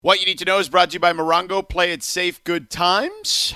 [0.00, 1.68] What you need to know is brought to you by Morongo.
[1.68, 3.52] Play it safe, good times.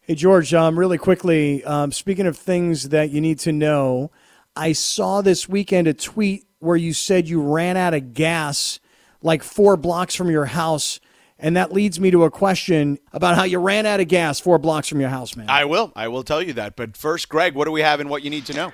[0.00, 4.10] Hey, George, um, really quickly, um, speaking of things that you need to know,
[4.56, 8.80] I saw this weekend a tweet where you said you ran out of gas
[9.22, 10.98] like four blocks from your house.
[11.38, 14.58] And that leads me to a question about how you ran out of gas four
[14.58, 15.48] blocks from your house, man.
[15.48, 15.92] I will.
[15.94, 16.74] I will tell you that.
[16.74, 18.72] But first, Greg, what do we have and what you need to know?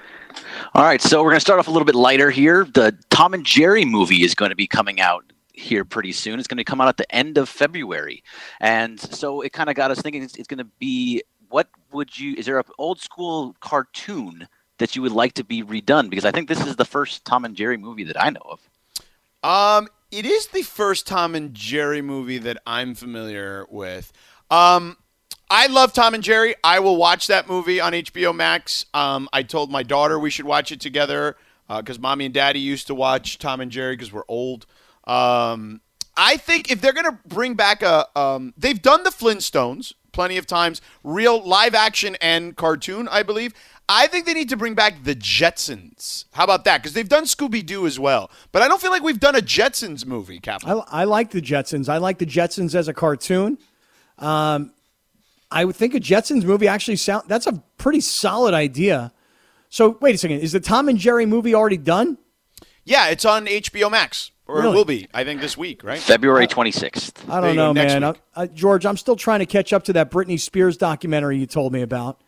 [0.75, 2.65] All right, so we're going to start off a little bit lighter here.
[2.65, 6.39] The Tom and Jerry movie is going to be coming out here pretty soon.
[6.39, 8.23] It's going to come out at the end of February,
[8.61, 10.23] and so it kind of got us thinking.
[10.23, 12.35] It's, it's going to be what would you?
[12.37, 16.09] Is there an old school cartoon that you would like to be redone?
[16.09, 18.61] Because I think this is the first Tom and Jerry movie that I know of.
[19.43, 24.13] Um, it is the first Tom and Jerry movie that I'm familiar with.
[24.51, 24.97] Um,
[25.49, 26.55] I love Tom and Jerry.
[26.63, 28.87] I will watch that movie on HBO Max.
[28.95, 31.37] Um, I told my daughter we should watch it together
[31.69, 34.67] because mommy and daddy used to watch Tom and Jerry because we're old.
[35.11, 35.81] Um,
[36.17, 40.37] I think if they're going to bring back a, um, they've done the Flintstones plenty
[40.37, 43.55] of times, real live action and cartoon, I believe.
[43.89, 46.27] I think they need to bring back the Jetsons.
[46.33, 46.81] How about that?
[46.81, 49.41] Because they've done Scooby Doo as well, but I don't feel like we've done a
[49.41, 50.71] Jetsons movie, Captain.
[50.71, 51.89] I, I like the Jetsons.
[51.89, 53.59] I like the Jetsons as a cartoon.
[54.19, 54.73] Um,
[55.51, 59.13] I would think a Jetsons movie actually sound that's a pretty solid idea.
[59.71, 62.19] So wait a second, is the Tom and Jerry movie already done?
[62.85, 64.75] Yeah, it's on HBO Max, or it Really?
[64.75, 65.09] will be.
[65.15, 65.99] I think this week, right?
[65.99, 67.25] February twenty sixth.
[67.29, 68.05] I There don't know, man.
[68.07, 68.17] week.
[68.35, 71.47] I, I, George, I'm still trying to catch up to that Britney Spears documentary you
[71.47, 72.21] told me about.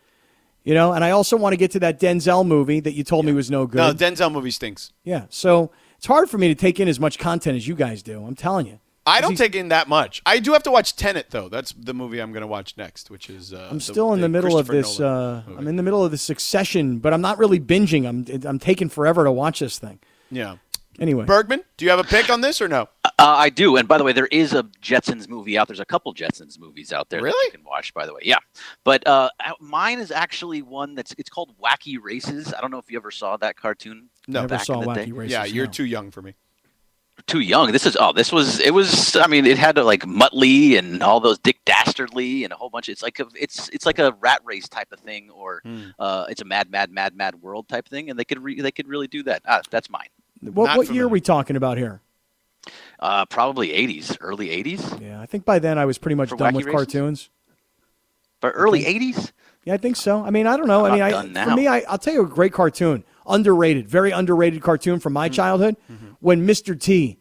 [0.64, 3.24] You know, and I also want to get to that Denzel movie that you told
[3.26, 3.78] me was no good.
[3.78, 4.92] No, Denzel movie stinks.
[5.02, 8.00] yeah, so it's hard for me to take in as much content as you guys
[8.02, 8.24] do.
[8.24, 8.78] I'm telling you.
[9.04, 10.22] I don't take in that much.
[10.24, 11.48] I do have to watch Tenet though.
[11.48, 13.52] That's the movie I'm going to watch next, which is.
[13.52, 15.00] Uh, I'm still in the middle of this.
[15.00, 15.42] Uh.
[15.58, 18.06] I'm in the middle of the Succession, but I'm not really binging.
[18.08, 19.98] I'm I'm taking forever to watch this thing.
[20.30, 20.58] yeah.
[21.00, 22.82] Anyway, Bergman, do you have a pick on this or no?
[23.04, 25.66] Uh, I do, and by the way, there is a Jetsons movie out.
[25.68, 27.46] There's a couple Jetsons movies out there that Really?
[27.46, 27.94] you can watch.
[27.94, 28.38] By the way, yeah.
[28.84, 32.52] But uh, uh, mine is actually one that's it's called Wacky Races.
[32.52, 34.10] I don't know if you ever saw that cartoon.
[34.28, 34.40] No.
[34.40, 35.12] I never back saw in the Wacky day.
[35.12, 35.32] Races.
[35.32, 35.72] yeah, you're no.
[35.72, 36.34] too young for me.
[37.26, 37.72] Too young.
[37.72, 39.16] This is oh, this was it was.
[39.16, 42.70] I mean, it had uh, like Muttley and all those Dick Dastardly and a whole
[42.70, 42.88] bunch.
[42.88, 45.82] It's like a it's it's like a rat race type of thing, or Hmm.
[45.98, 48.72] uh, it's a mad mad mad mad world type thing, and they could re- they
[48.72, 49.42] could really do that.
[49.46, 50.08] Ah, that's mine.
[50.42, 52.00] What, what year are we talking about here?
[52.98, 56.36] Uh, probably 80s, early 80s, Yeah, I think by then I was pretty much For
[56.36, 56.76] done with Races?
[56.76, 57.30] cartoons.
[58.40, 59.32] but early 80s.
[59.64, 60.22] Yeah, I think so.
[60.24, 60.84] I mean, I don't know.
[60.84, 60.94] I I'm
[61.32, 64.98] mean, I, for me, I, I'll tell you a great cartoon, underrated, very underrated cartoon
[65.00, 65.14] from Mm-hmm.
[65.14, 65.76] my childhood.
[66.20, 66.78] When Mr.
[66.78, 67.18] T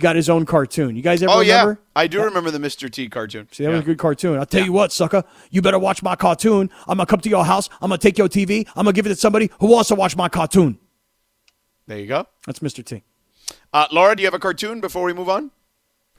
[0.00, 0.96] got his own cartoon.
[0.96, 1.74] You guys ever Oh yeah.
[1.94, 2.90] I do remember the Mr.
[2.90, 3.46] T cartoon.
[3.52, 3.76] See, that Yeah.
[3.76, 4.38] was a good cartoon.
[4.38, 5.22] I'll tell you what, sucker.
[5.50, 6.68] You better watch my cartoon.
[6.88, 7.68] I'm gonna come to your house.
[7.80, 8.66] I'm gonna take your TV.
[8.76, 10.78] I'm gonna give it to somebody who wants to watch my cartoon.
[11.86, 12.26] There you go.
[12.46, 12.84] That's Mr.
[12.84, 13.02] T.
[13.72, 15.50] Uh, Laura, do you have a cartoon before we move on?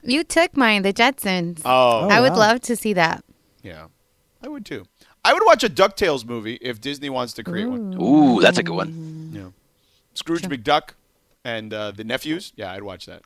[0.04, 1.62] You took mine, the Jetsons.
[1.66, 2.38] Oh, I would wow.
[2.38, 3.24] love to see that.
[3.64, 3.88] yeah,
[4.44, 4.86] I would too.
[5.24, 7.98] I would watch a Ducktales movie if Disney wants to create one.
[8.00, 9.32] Ooh, that's a good one.
[9.34, 9.50] Yeah.
[10.14, 10.92] Scrooge McDuck
[11.44, 12.54] and uh, the nephews.
[12.56, 13.24] Yeah, I'd watch that.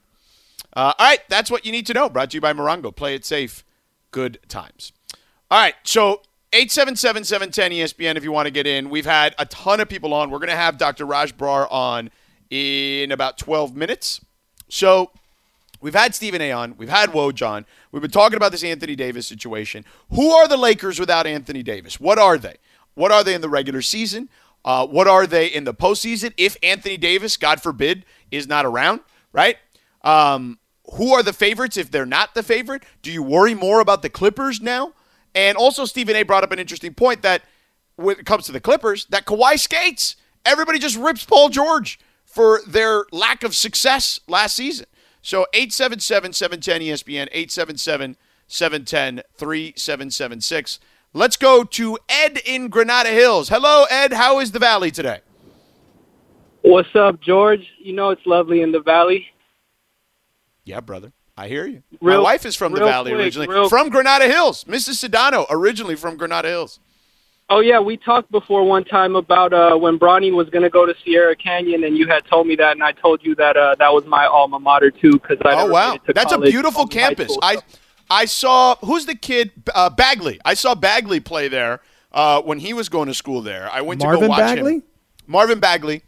[0.73, 2.07] Uh, all right, that's what you need to know.
[2.07, 2.95] Brought to you by Morongo.
[2.95, 3.65] Play it safe.
[4.11, 4.93] Good times.
[5.51, 6.21] All right, so
[6.53, 8.89] 877 710 ESPN if you want to get in.
[8.89, 10.29] We've had a ton of people on.
[10.29, 11.05] We're going to have Dr.
[11.05, 12.11] Raj Brar on
[12.49, 14.21] in about 12 minutes.
[14.69, 15.11] So
[15.81, 16.75] we've had Stephen A on.
[16.77, 17.65] We've had Woj on.
[17.91, 19.85] We've been talking about this Anthony Davis situation.
[20.11, 21.99] Who are the Lakers without Anthony Davis?
[21.99, 22.57] What are they?
[22.95, 24.29] What are they in the regular season?
[24.65, 29.01] Uh, what are they in the postseason if Anthony Davis, God forbid, is not around,
[29.31, 29.57] right?
[30.03, 30.59] Um,
[30.95, 32.83] who are the favorites if they're not the favorite?
[33.01, 34.93] Do you worry more about the Clippers now?
[35.35, 37.43] And also, Stephen A brought up an interesting point that
[37.95, 40.15] when it comes to the Clippers, that Kawhi skates.
[40.45, 41.99] Everybody just rips Paul George
[42.29, 44.85] for their lack of success last season.
[45.21, 48.15] So 877 710 ESPN, 877
[48.47, 50.79] 710 3776.
[51.13, 53.49] Let's go to Ed in Granada Hills.
[53.49, 54.13] Hello, Ed.
[54.13, 55.21] How is the Valley today?
[56.61, 57.65] What's up, George?
[57.79, 59.25] You know it's lovely in the valley.
[60.65, 61.11] Yeah, brother.
[61.35, 61.83] I hear you.
[62.01, 63.69] Real- My wife is from the Valley quick, originally.
[63.69, 64.65] From Granada Hills.
[64.65, 65.03] Mrs.
[65.09, 66.79] Sedano, originally from Granada Hills.
[67.51, 70.85] Oh yeah, we talked before one time about uh, when Bronny was going to go
[70.85, 73.75] to Sierra Canyon, and you had told me that, and I told you that uh,
[73.79, 75.13] that was my alma mater too.
[75.13, 77.33] Because I Oh wow, it to that's a beautiful campus.
[77.33, 77.61] school, I so-
[78.09, 80.39] I saw who's the kid uh, Bagley.
[80.45, 81.81] I saw Bagley play there
[82.11, 83.67] uh, when he was going to school there.
[83.71, 84.27] I went to go watch it.
[84.27, 84.73] Marvin Bagley?
[84.75, 84.83] him.
[85.27, 86.03] Marvin Bagley.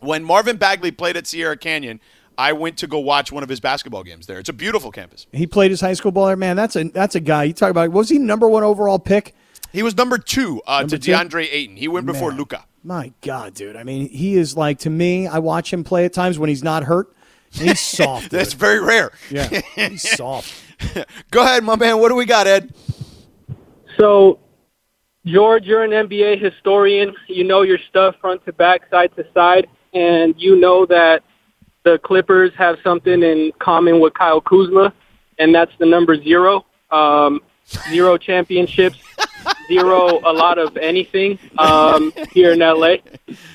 [0.00, 2.00] When Marvin Bagley played at Sierra Canyon,
[2.36, 4.40] I went to go watch one of his basketball games there.
[4.40, 5.28] It's a beautiful campus.
[5.30, 6.36] He played his high school ball there.
[6.36, 7.44] Man, that's a that's a guy.
[7.44, 9.34] You talk about was he number one overall pick?
[9.72, 11.12] He was number two uh, Number to two?
[11.12, 11.76] DeAndre Ayton.
[11.76, 12.64] He went before Luka.
[12.84, 13.76] My God, dude.
[13.76, 15.26] I mean, he is like to me.
[15.26, 17.14] I watch him play at times when he's not hurt.
[17.50, 18.30] He's soft.
[18.30, 18.60] That's dude.
[18.60, 19.12] very rare.
[19.30, 20.52] yeah, he's soft.
[21.30, 21.98] Go ahead, my man.
[21.98, 22.74] What do we got, Ed?
[23.98, 24.40] So,
[25.24, 27.14] George, you're an NBA historian.
[27.28, 31.22] You know your stuff front to back, side to side, and you know that
[31.84, 34.92] the Clippers have something in common with Kyle Kuzma,
[35.38, 36.66] and that's the number zero.
[36.90, 37.40] Um,
[37.90, 38.98] zero championships,
[39.68, 42.96] zero a lot of anything um, here in LA.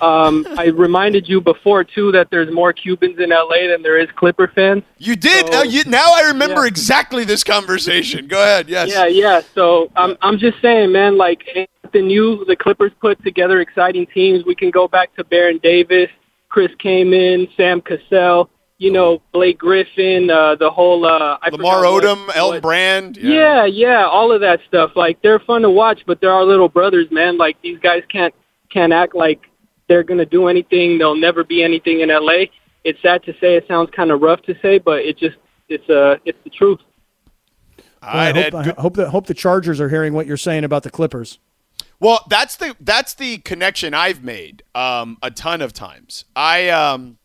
[0.02, 4.10] Um, I reminded you before too that there's more Cubans in LA than there is
[4.16, 4.84] Clipper fans.
[4.98, 5.48] You did.
[5.48, 6.68] So- now, you, now I remember Yeah.
[6.68, 8.28] exactly this conversation.
[8.28, 8.70] Go ahead.
[8.70, 8.90] Yes.
[8.90, 9.42] Yeah, yeah.
[9.54, 11.18] So I'm I'm just saying, man.
[11.18, 11.44] Like
[11.94, 14.46] the new the Clippers put together exciting teams.
[14.46, 16.10] We can go back to Baron Davis,
[16.50, 18.50] Chris Kaman, Sam Cassell.
[18.80, 23.18] You know Blake Griffin, uh, the whole uh, I Lamar forgot what- Odom, Elton Brand.
[23.18, 24.92] Yeah, yeah, all of that stuff.
[24.96, 27.38] Like they're fun to watch, but they're our little brothers, man.
[27.38, 28.34] Like these guys can't
[28.70, 29.42] can't act like
[29.88, 31.00] they're gonna do anything.
[31.00, 32.46] They'll never be anything in LA.
[32.84, 33.56] It's sad to say.
[33.56, 35.38] It sounds kind of rough to say, but it just
[35.70, 36.80] it's uh it's the truth.
[38.04, 38.56] All Boy, I hope, Ed.
[38.56, 41.40] I hope that hope the Chargers are hearing what you're saying about the Clippers.
[42.00, 46.26] Well, that's the that's the connection I've made um, a ton of times.
[46.36, 47.18] I um,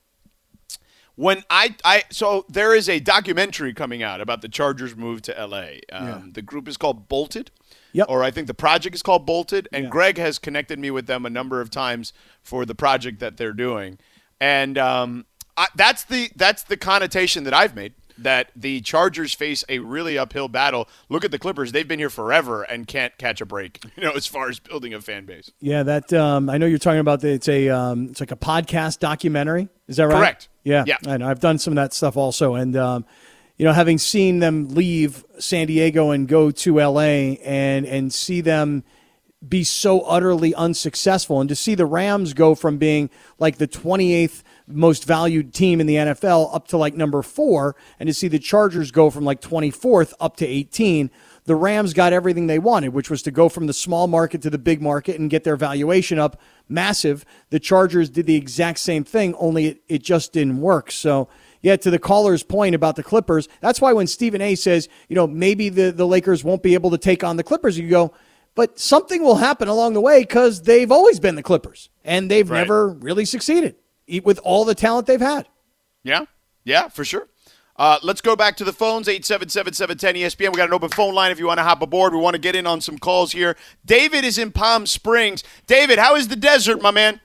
[1.23, 5.39] when I I so there is a documentary coming out about the Chargers move to
[5.39, 5.81] L.A.
[5.93, 7.53] Um, The group is called Bolted.
[7.93, 8.07] Yep.
[8.09, 11.27] Or I think the project is called Bolted, and Greg has connected me with them
[11.27, 13.99] a number of times for the project that they're doing,
[14.41, 15.27] and um,
[15.59, 20.17] I, that's the that's the connotation that I've made that the Chargers face a really
[20.17, 20.89] uphill battle.
[21.11, 23.85] Look at the Clippers; they've been here forever and can't catch a break.
[23.97, 25.51] You know, as far as building a fan base.
[25.61, 27.21] Yeah, that um, I know you're talking about.
[27.21, 29.69] The, it's a um, it's like a podcast documentary.
[29.87, 30.17] Is that right?
[30.17, 30.49] Correct.
[30.65, 30.97] Yeah, Yeah.
[31.07, 31.29] I know.
[31.29, 33.05] I've done some of that stuff also, and um,
[33.57, 37.39] you know, having seen them leave San Diego and go to L.A.
[37.39, 38.85] and and see them
[39.47, 44.43] be so utterly unsuccessful, and to see the Rams go from being like the 28th
[44.69, 48.39] most valued team in the NFL up to like number four, and to see the
[48.39, 51.11] Chargers go from like 24th up to 18.
[51.45, 54.51] The Rams got everything they wanted, which was to go from the small market to
[54.51, 57.25] the big market and get their valuation up massive.
[57.51, 60.93] The Chargers did the exact same thing, only it, it just didn't work.
[60.93, 61.29] So,
[61.61, 65.17] yeah, to the caller's point about the Clippers, that's why when Stephen A says, you
[65.17, 68.13] know, maybe the, the Lakers won't be able to take on the Clippers, you go,
[68.55, 72.49] but something will happen along the way because they've always been the Clippers and they've
[72.49, 72.59] Right.
[72.59, 73.75] never really succeeded
[74.23, 75.49] with all the talent they've had.
[76.05, 76.27] Yeah,
[76.65, 77.29] yeah, for sure.
[77.77, 80.51] Uh, let's go back to the phones, 877-710-ESPN.
[80.51, 82.13] We got an open phone line if you want to hop aboard.
[82.13, 83.57] We want to get in on some calls here.
[83.85, 85.43] David is in Palm Springs.
[85.67, 87.21] David, how is the desert, my man?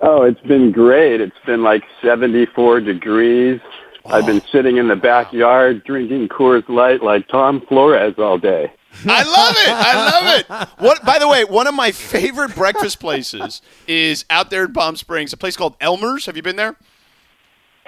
[0.00, 1.20] Oh, it's been great.
[1.20, 3.60] It's been like 74 degrees.
[4.06, 8.72] I've been sitting in the backyard drinking Coors Light like Tom Flores all day.
[9.06, 9.68] I love it.
[9.68, 10.68] I love it.
[10.82, 14.96] What by the way, one of my favorite breakfast places is out there in Palm
[14.96, 16.26] Springs, a place called Elmer's.
[16.26, 16.76] Have you been there?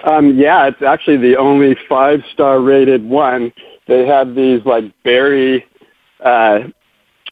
[0.03, 3.53] Um, yeah, it's actually the only five star rated one.
[3.87, 5.65] They have these like berry
[6.23, 6.59] uh,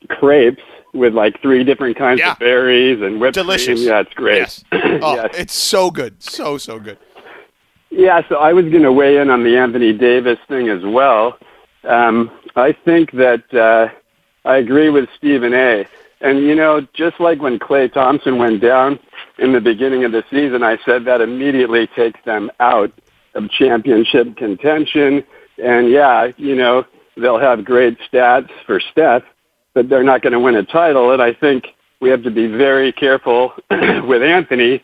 [0.10, 2.34] crepes with like three different kinds Yeah.
[2.34, 3.80] of berries and whipped Delicious.
[3.80, 3.88] cream.
[3.90, 4.40] Yeah, it's great.
[4.40, 4.64] Yes.
[5.04, 5.30] Oh, Yes.
[5.38, 6.22] it's so good.
[6.22, 6.98] So so good.
[7.90, 11.38] Yeah, so I was going to weigh in on the Anthony Davis thing as well.
[11.84, 13.90] Um, I think that uh,
[14.48, 15.86] I agree with Stephen A.
[16.22, 19.00] And, you know, just like when Klay Thompson went down
[19.42, 22.92] in the beginning of the season, I said that immediately takes them out
[23.36, 25.24] of championship contention.
[25.62, 26.86] And, yeah, you know,
[27.18, 29.24] they'll have great stats for Steph,
[29.74, 31.12] but they're not going to win a title.
[31.12, 31.66] And I think
[32.00, 34.82] we have to be very careful with Anthony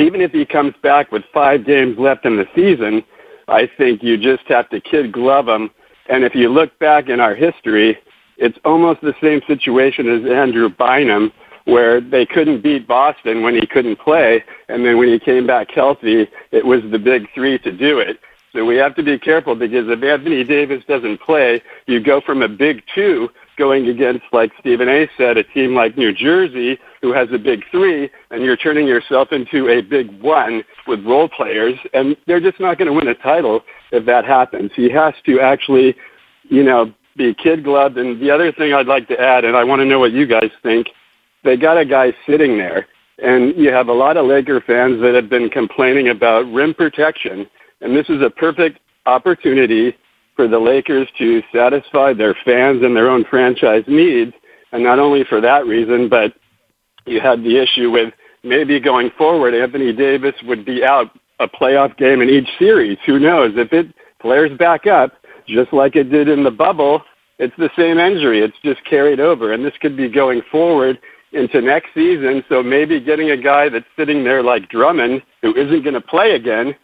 [0.00, 3.04] even if he comes back with five games left in the season,
[3.48, 5.70] I think you just have to kid glove him.
[6.08, 7.98] And if you look back in our history,
[8.36, 11.32] it's almost the same situation as Andrew Bynum,
[11.70, 15.70] where they couldn't beat Boston when he couldn't play, and then when he came back
[15.70, 18.18] healthy, it was the big three to do it.
[18.52, 22.42] So we have to be careful because if Anthony Davis doesn't play, you go from
[22.42, 25.08] a big two going against, like Stephen A.
[25.16, 29.28] said, a team like New Jersey who has a big three, and you're turning yourself
[29.30, 33.14] into a big one with role players, and they're just not going to win a
[33.14, 33.60] title
[33.92, 34.72] if that happens.
[34.74, 35.94] He has to actually,
[36.44, 37.98] you know, be kid gloved.
[37.98, 40.26] And the other thing I'd like to add, and I want to know what you
[40.26, 40.88] guys think,
[41.44, 42.86] they got a guy sitting there,
[43.22, 47.46] and you have a lot of Laker fans that have been complaining about rim protection,
[47.80, 49.96] and this is a perfect opportunity
[50.36, 54.32] for the Lakers to satisfy their fans and their own franchise needs.
[54.72, 56.34] And not only for that reason, but
[57.06, 61.96] you had the issue with maybe going forward, Anthony Davis would be out a playoff
[61.96, 62.98] game in each series.
[63.06, 63.52] Who knows?
[63.56, 63.88] If it
[64.20, 65.12] flares back up,
[65.46, 67.02] just like it did in the bubble,
[67.38, 68.40] it's the same injury.
[68.40, 69.52] It's just carried over.
[69.52, 70.98] And this could be going forward
[71.32, 72.44] into next season.
[72.48, 76.32] So maybe getting a guy that's sitting there like Drummond, who isn't going to play
[76.32, 76.74] again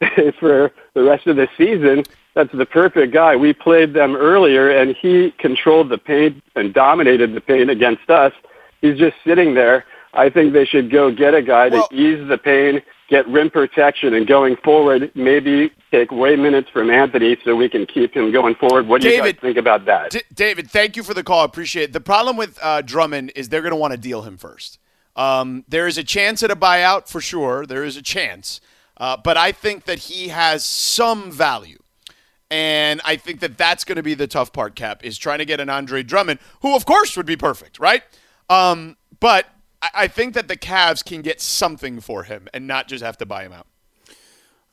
[0.38, 3.36] for the rest of the season, that's the perfect guy.
[3.36, 8.32] We played them earlier, and he controlled the paint and dominated the paint against us.
[8.80, 9.84] He's just sitting there.
[10.12, 14.14] I think they should go get a guy to ease the pain, get rim protection,
[14.14, 18.54] and going forward, maybe take away minutes from Anthony so we can keep him going
[18.54, 18.86] forward.
[18.88, 20.10] What do you David- guys think about that?
[20.10, 21.40] D- David, thank you for the call.
[21.40, 21.92] I appreciate it.
[21.92, 24.78] The problem with uh, Drummond is they're going to want to deal him first.
[25.16, 27.66] Um, there is a chance at a buyout for sure.
[27.66, 28.60] There is a chance.
[28.96, 31.78] Uh, but I think that he has some value.
[32.50, 35.44] And I think that that's going to be the tough part, Cap, is trying to
[35.44, 38.02] get an Andre Drummond, who, of course, would be perfect, right?
[38.48, 39.46] Um, but
[39.94, 43.26] I-, think that the Cavs can get something for him and not just have to
[43.26, 43.66] buy him out.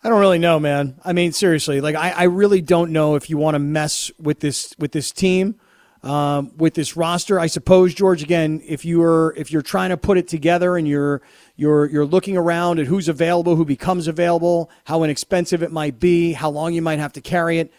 [0.03, 0.99] I don't really know, man.
[1.03, 4.39] I mean, seriously, like I, I really don't know if you want to mess with
[4.39, 5.59] this with this team,
[6.01, 7.39] um, with this roster.
[7.39, 11.21] I suppose, George, again, if you're if you're trying to put it together and you're
[11.55, 16.33] you're you're looking around at who's available, who becomes available, how inexpensive it might be,
[16.33, 17.71] how long you might have to carry it,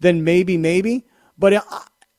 [0.00, 1.06] then maybe, maybe.
[1.38, 1.64] But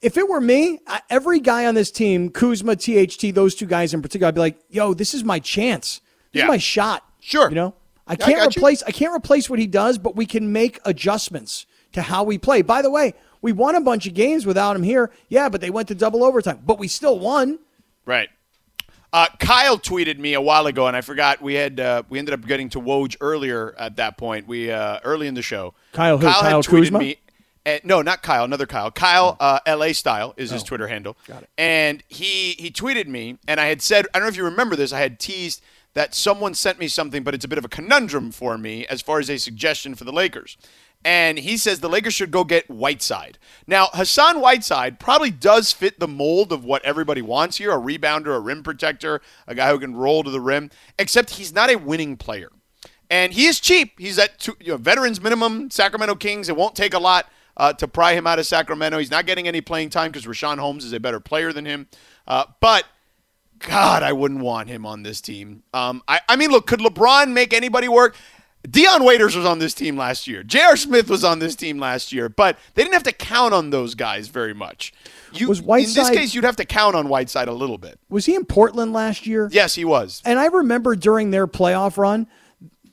[0.01, 0.79] if it were me,
[1.09, 4.59] every guy on this team, Kuzma, THT, those two guys in particular, I'd be like,
[4.69, 6.01] yo, this is my chance.
[6.31, 6.45] This Yeah.
[6.45, 7.05] is my shot.
[7.19, 7.49] Sure.
[7.49, 7.75] You know,
[8.07, 8.47] I I can't you.
[8.59, 12.37] replace I can't replace what he does, but we can make adjustments to how we
[12.37, 12.61] play.
[12.61, 15.11] By the way, we won a bunch of games without him here.
[15.29, 16.61] Yeah, but they went to double overtime.
[16.65, 17.59] But we still won.
[18.05, 18.29] Right.
[19.13, 22.33] Uh, Kyle tweeted me a while ago, and I forgot we had uh, we ended
[22.33, 24.47] up getting to Woj earlier at that point.
[24.47, 25.73] We uh, early in the show.
[25.91, 26.27] Kyle who?
[26.27, 26.99] had Kyle tweeted Kuzma?
[26.99, 27.17] me.
[27.65, 28.43] Uh, no, not Kyle.
[28.43, 28.91] Another Kyle.
[28.91, 29.93] Kyle uh, L.A.
[29.93, 31.17] Style is his Twitter handle.
[31.27, 31.49] Got it.
[31.57, 34.75] And he he tweeted me, and I had said I don't know if you remember
[34.75, 34.91] this.
[34.91, 35.61] I had teased
[35.93, 39.01] that someone sent me something, but it's a bit of a conundrum for me as
[39.01, 40.57] far as a suggestion for the Lakers.
[41.03, 43.39] And he says the Lakers should go get Whiteside.
[43.65, 48.35] Now, Hassan Whiteside probably does fit the mold of what everybody wants here a rebounder,
[48.35, 51.75] a rim protector, a guy who can roll to the rim, except he's not a
[51.77, 52.51] winning player.
[53.09, 53.99] And he is cheap.
[53.99, 56.47] He's at two, you know, veterans minimum, Sacramento Kings.
[56.47, 57.27] It won't take a lot
[57.57, 58.97] uh, to pry him out of Sacramento.
[58.97, 61.87] He's not getting any playing time because Richaun Holmes is a better player than him.
[62.27, 62.85] Uh, but
[63.59, 65.63] God, I wouldn't want him on this team.
[65.73, 68.15] Um, I, I mean, look, could LeBron make anybody work?
[68.69, 70.43] Dion Waiters was on this team last year.
[70.43, 70.77] J.R.
[70.77, 73.95] Smith was on this team last year, but they didn't have to count on those
[73.95, 74.93] guys very much.
[75.33, 77.99] You, Was in this case, you'd have to count on Whiteside a little bit.
[78.09, 79.49] Was he in Portland last year?
[79.51, 80.21] Yes, he was.
[80.25, 82.27] And I remember during their playoff run,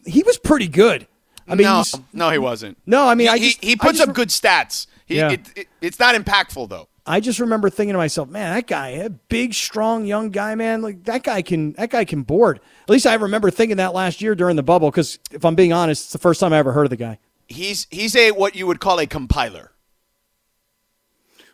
[0.07, 1.07] he was pretty good.
[1.49, 2.78] I mean, no, no, he wasn't.
[2.87, 4.87] No, I mean, he, I he- just- he, I puts just up good stats.
[5.07, 5.31] He, Yeah.
[5.33, 6.88] it, it, it's not impactful though.
[7.07, 10.83] I just remember thinking to myself, man, that guy, a big, strong, young guy, man,
[10.83, 12.61] like that guy can that guy can board.
[12.83, 14.90] At least I remember thinking that last year during the bubble.
[14.90, 17.19] Because if I'm being honest, it's the first time I ever heard of the guy.
[17.47, 19.73] He's he's a what you would call a compiler.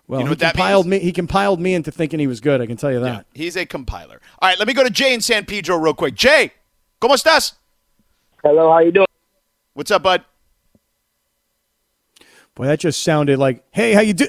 [0.09, 0.99] Well, You know he compiled me.
[0.99, 2.61] He compiled me into thinking he was good.
[2.61, 3.27] I can tell you that.
[3.33, 4.21] He's a compiler.
[4.43, 6.15] All right, let me go to Jay in San Pedro real quick.
[6.17, 6.53] Jay,
[7.01, 7.53] ¿cómo estás?
[8.43, 9.07] Hello, how you doing?
[9.75, 10.25] What's up, bud?
[12.55, 14.29] Boy, that just sounded like, hey, how you do?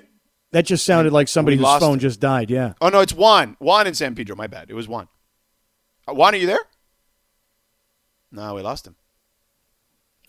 [0.51, 1.99] That just sounded like somebody whose phone him.
[1.99, 2.49] just died.
[2.49, 2.73] Yeah.
[2.81, 3.55] Oh no, it's Juan.
[3.59, 4.35] Juan in San Pedro.
[4.35, 4.69] My bad.
[4.69, 5.07] It was Juan.
[6.07, 6.59] Uh, Juan, are you there?
[8.31, 8.95] No, we lost him.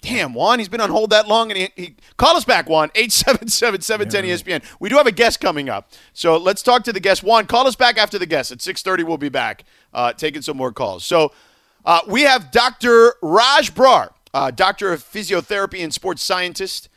[0.02, 2.90] Damn, Juan, he's been on hold that long, and he, he call us back, Juan.
[2.90, 4.62] 877-710-ESPN.
[4.78, 7.22] We do have a guest coming up, so let's talk to the guest.
[7.24, 9.02] Juan, call us back after the guest at six thirty.
[9.04, 11.04] We'll be back uh, taking some more calls.
[11.04, 11.32] So
[11.84, 13.14] uh, we have Dr.
[13.22, 16.90] Raj Brar, uh, doctor of physiotherapy and sports scientist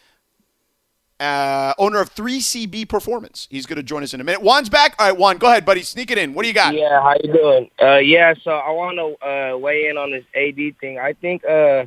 [1.22, 3.48] uh, owner of 3CB Performance.
[3.50, 4.41] He's going to join us in a minute.
[4.41, 4.93] Juan's back.
[5.00, 5.81] All right, Juan, go ahead, buddy.
[5.81, 6.34] Sneak it in.
[6.34, 6.74] What do you got?
[6.74, 7.69] Yeah, how you doing?
[7.81, 11.00] Uh, yeah, so I want to uh, weigh in on this AD thing.
[11.00, 11.86] I think, uh,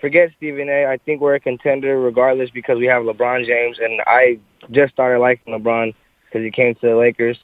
[0.00, 0.86] forget Stephen A.
[0.86, 4.38] I think we're a contender regardless because we have LeBron James, and I
[4.70, 5.94] just started liking LeBron
[6.24, 7.38] because he came to the Lakers.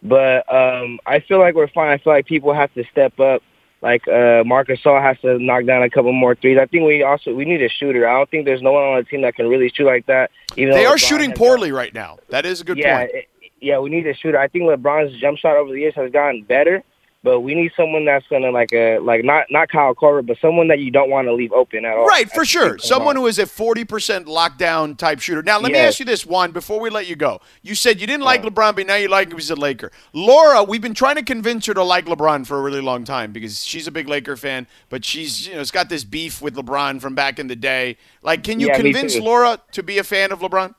[0.00, 1.90] But um, I feel like we're fine.
[1.90, 3.42] I feel like people have to step up.
[3.82, 6.58] Like uh, Marcus Gasol has to knock down a couple more threes.
[6.60, 8.06] I think we also we need a shooter.
[8.06, 10.30] I don't think there's no one on the team that can really shoot like that.
[10.56, 12.18] Even They are LeBron shooting poorly right now.
[12.28, 13.10] That is a good yeah, point.
[13.14, 13.26] it-
[13.62, 14.38] yeah, we need a shooter.
[14.38, 16.82] I think LeBron's jump shot over the years has gotten better,
[17.22, 20.68] but we need someone that's gonna like a like not not Kyle Korver, but someone
[20.68, 22.06] that you don't want to leave open at all.
[22.06, 22.78] Right, for sure.
[22.78, 25.42] Someone who is a 40% lockdown type shooter.
[25.42, 27.40] Now, let me ask you this, Juan, before we let you go.
[27.62, 28.50] You said you didn't like uh-huh.
[28.50, 29.92] LeBron, but now you like him as a Laker.
[30.12, 33.32] Laura, we've been trying to convince her to like LeBron for a really long time
[33.32, 36.54] because she's a big Laker fan, but she's, you know, it's got this beef with
[36.54, 37.98] LeBron from back in the day.
[38.22, 39.18] Like, can you Yeah, convince.
[39.18, 40.74] Laura to be a fan of LeBron?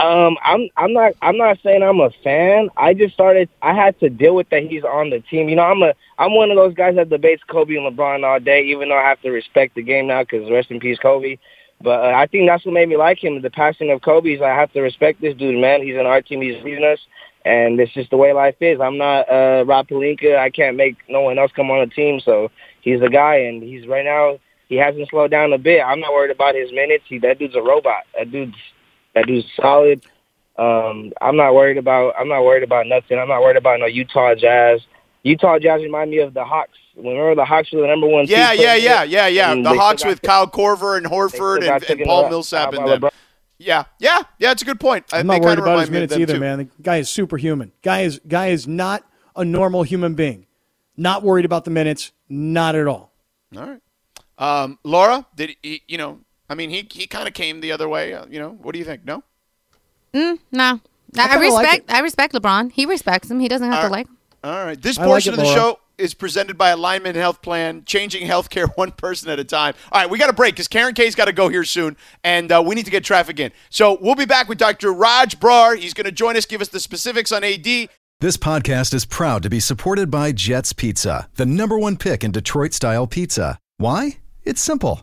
[0.00, 2.70] Um, I'm I'm not I'm not saying I'm a fan.
[2.78, 3.50] I just started.
[3.60, 5.50] I had to deal with that he's on the team.
[5.50, 8.40] You know, I'm a I'm one of those guys that debates Kobe and LeBron all
[8.40, 8.62] day.
[8.64, 11.36] Even though I have to respect the game now because rest in peace Kobe.
[11.82, 13.42] But uh, I think that's what made me like him.
[13.42, 14.40] The passing of Kobe's.
[14.40, 15.82] I have to respect this dude, man.
[15.82, 16.40] He's on our team.
[16.40, 16.98] He's leading us,
[17.44, 18.80] and it's just the way life is.
[18.80, 20.38] I'm not uh, Rob Pelinka.
[20.38, 22.20] I can't make no one else come on the team.
[22.24, 24.38] So he's the guy, and he's right now.
[24.68, 25.82] He hasn't slowed down a bit.
[25.84, 27.04] I'm not worried about his minutes.
[27.06, 28.04] He, that dude's a robot.
[28.16, 28.54] That dude's
[29.14, 30.04] that dude's solid.
[30.56, 32.14] Um, I'm not worried about.
[32.18, 33.18] I'm not worried about nothing.
[33.18, 34.80] I'm not worried about no Utah Jazz.
[35.22, 36.76] Utah Jazz remind me of the Hawks.
[36.96, 38.26] Remember the Hawks were the number one.
[38.26, 39.54] Yeah, seed yeah, yeah, yeah, yeah.
[39.54, 43.10] The Hawks with Kyle Korver and Horford and, and Paul Millsap and them.
[43.58, 44.52] Yeah, yeah, yeah.
[44.52, 45.04] It's a good point.
[45.12, 46.40] I- I'm not worried about his minutes either, too.
[46.40, 46.58] man.
[46.58, 47.72] The guy is superhuman.
[47.82, 49.04] Guy is guy is not
[49.36, 50.46] a normal human being.
[50.96, 52.12] Not worried about the minutes.
[52.28, 53.12] Not at all.
[53.56, 53.80] All right.
[54.38, 56.20] Um, Laura, did he, you know?
[56.50, 58.12] I mean, he he kind of came the other way.
[58.12, 59.04] Uh, you know, what do you think?
[59.04, 59.22] No.
[60.12, 60.80] Mm, no.
[61.16, 61.92] I I, kinda like respect.
[61.92, 62.72] I respect LeBron.
[62.72, 63.40] He respects him.
[63.40, 63.92] He doesn't have All to right.
[63.92, 64.06] like.
[64.08, 64.16] him.
[64.44, 64.80] All right.
[64.80, 65.56] This I like portion it, of the Laura.
[65.56, 69.74] show is presented by Alignment Health Plan, changing healthcare one person at a time.
[69.92, 72.50] All right, we got a break because Karen K's got to go here soon, and
[72.50, 73.52] uh, we need to get traffic in.
[73.68, 74.92] So we'll be back with Dr.
[74.92, 75.76] Raj Brar.
[75.78, 77.64] He's going to join us, give us the specifics on AD.
[78.20, 82.32] This podcast is proud to be supported by Jets Pizza, the number one pick in
[82.32, 83.58] Detroit style pizza.
[83.76, 84.18] Why?
[84.42, 85.02] It's simple.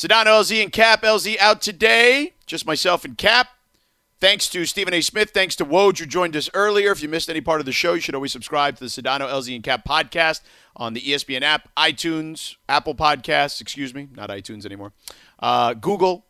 [0.00, 1.02] Sedano, LZ, and Cap.
[1.02, 2.32] LZ out today.
[2.46, 3.48] Just myself and Cap.
[4.18, 5.02] Thanks to Stephen A.
[5.02, 5.28] Smith.
[5.28, 6.90] Thanks to Woj, who joined us earlier.
[6.90, 9.28] If you missed any part of the show, you should always subscribe to the Sedano,
[9.28, 10.40] LZ, and Cap podcast
[10.74, 14.94] on the ESPN app, iTunes, Apple Podcasts, excuse me, not iTunes anymore,
[15.40, 16.24] uh, Google,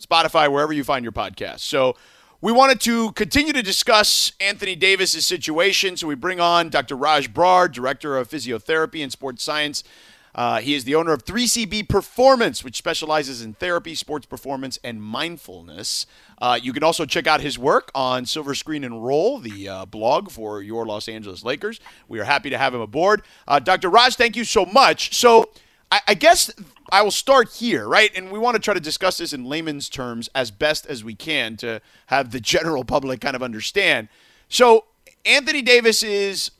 [0.00, 1.60] Spotify, wherever you find your podcast.
[1.60, 1.94] So
[2.40, 5.96] we wanted to continue to discuss Anthony Davis's situation.
[5.96, 6.96] So we bring on Dr.
[6.96, 9.84] Raj Brar, Director of Physiotherapy and Sports Science.
[10.36, 15.02] Uh, he is the owner of 3CB Performance, which specializes in therapy, sports performance, and
[15.02, 16.06] mindfulness.
[16.38, 19.86] Uh, you can also check out his work on Silver Screen and Roll, the uh,
[19.86, 21.80] blog for your Los Angeles Lakers.
[22.06, 23.22] We are happy to have him aboard.
[23.48, 23.88] Uh, Dr.
[23.88, 25.16] Raj, thank you so much.
[25.16, 25.48] So
[25.90, 26.52] I, I guess
[26.92, 28.10] I will start here, right?
[28.14, 31.14] And we want to try to discuss this in layman's terms as best as we
[31.14, 34.08] can to have the general public kind of understand.
[34.50, 34.84] So
[35.24, 36.50] Anthony Davis's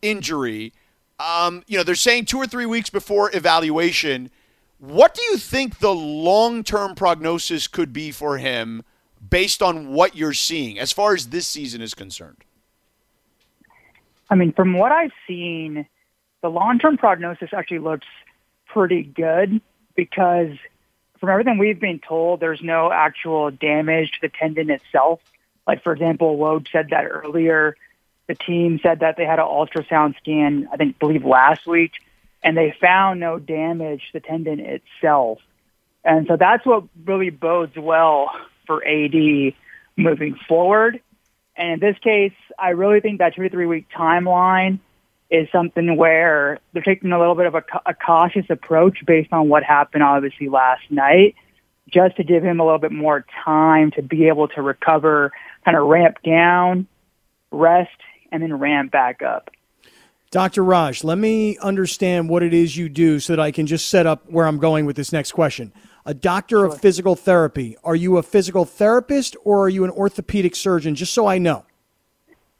[0.00, 0.72] injury,
[1.20, 4.30] um, you know, they're saying two or three weeks before evaluation.
[4.78, 8.82] What do you think the long-term prognosis could be for him
[9.28, 12.38] based on what you're seeing as far as this season is concerned?
[14.30, 15.86] I mean, from what I've seen,
[16.40, 18.06] the long-term prognosis actually looks
[18.66, 19.60] pretty good
[19.94, 20.56] because
[21.18, 25.20] from everything we've been told, there's no actual damage to the tendon itself.
[25.66, 27.76] Like, for example, Woj said that earlier.
[28.30, 31.94] The team said that they had an ultrasound scan, I think, believe last week,
[32.44, 35.40] and they found no damage to the tendon itself.
[36.04, 38.30] And so that's what really bodes well
[38.68, 39.54] for AD
[39.96, 41.00] moving forward.
[41.56, 44.78] And in this case, I really think that two to three week timeline
[45.28, 49.48] is something where they're taking a little bit of a, a cautious approach based on
[49.48, 51.34] what happened obviously last night,
[51.92, 55.32] just to give him a little bit more time to be able to recover,
[55.64, 56.86] kind of ramp down,
[57.50, 57.90] rest,
[58.32, 59.50] and then ramp back up.
[60.30, 60.62] Dr.
[60.62, 64.06] Raj, let me understand what it is you do so that I can just set
[64.06, 65.72] up where I'm going with this next question.
[66.06, 67.76] A doctor of physical therapy.
[67.82, 70.94] Are you a physical therapist or are you an orthopedic surgeon?
[70.94, 71.64] Just so I know.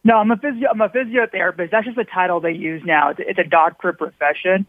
[0.02, 0.68] No, I'm a physio.
[0.70, 1.70] I'm a physiotherapist.
[1.70, 3.10] That's just the title they use now.
[3.16, 4.66] It's, a doctor profession.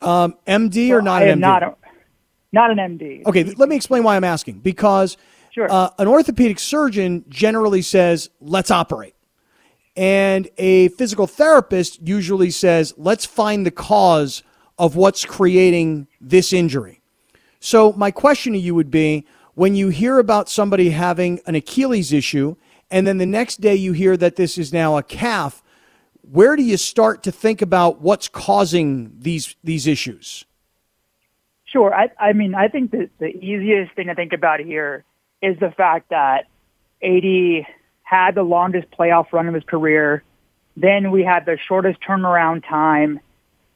[0.00, 1.40] Um, MD or not I an MD?
[1.40, 1.76] Not, a,
[2.52, 3.26] not an MD.
[3.26, 4.60] Okay, let me explain why I'm asking.
[4.60, 5.16] Because
[5.58, 9.14] uh, an orthopedic surgeon generally says, let's operate.
[9.96, 14.42] And a physical therapist usually says, let's find the cause
[14.78, 17.00] of what's creating this injury.
[17.58, 22.12] So, my question to you would be when you hear about somebody having an Achilles
[22.12, 22.56] issue,
[22.90, 25.62] and then the next day you hear that this is now a calf,
[26.22, 30.46] where do you start to think about what's causing these, these issues?
[31.66, 31.94] Sure.
[31.94, 35.04] I, I mean, I think that the easiest thing to think about here
[35.42, 36.46] is the fact that
[37.02, 37.66] AD
[38.02, 40.22] had the longest playoff run of his career.
[40.76, 43.20] Then we had the shortest turnaround time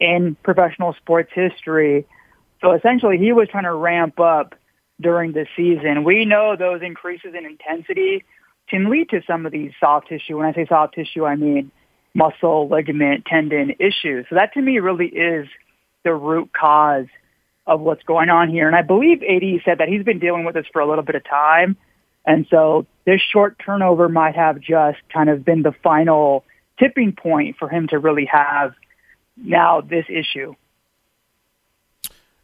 [0.00, 2.07] in professional sports history.
[2.61, 4.55] So essentially, he was trying to ramp up
[5.00, 6.05] during the season.
[6.05, 8.24] We know those increases in intensity
[8.68, 10.38] can lead to some of these soft tissue.
[10.38, 11.70] When I say soft tissue, I mean
[12.14, 14.27] muscle, ligament, tendon issues.
[14.29, 15.48] So that to me really is
[16.05, 17.07] the root cause
[17.66, 18.66] of what's going on here.
[18.66, 21.14] And I believe AD said that he's been dealing with this for a little bit
[21.14, 21.77] of time.
[22.27, 26.44] And so this short turnover might have just kind of been the final
[26.79, 28.74] tipping point for him to really have
[29.37, 30.55] now this issue.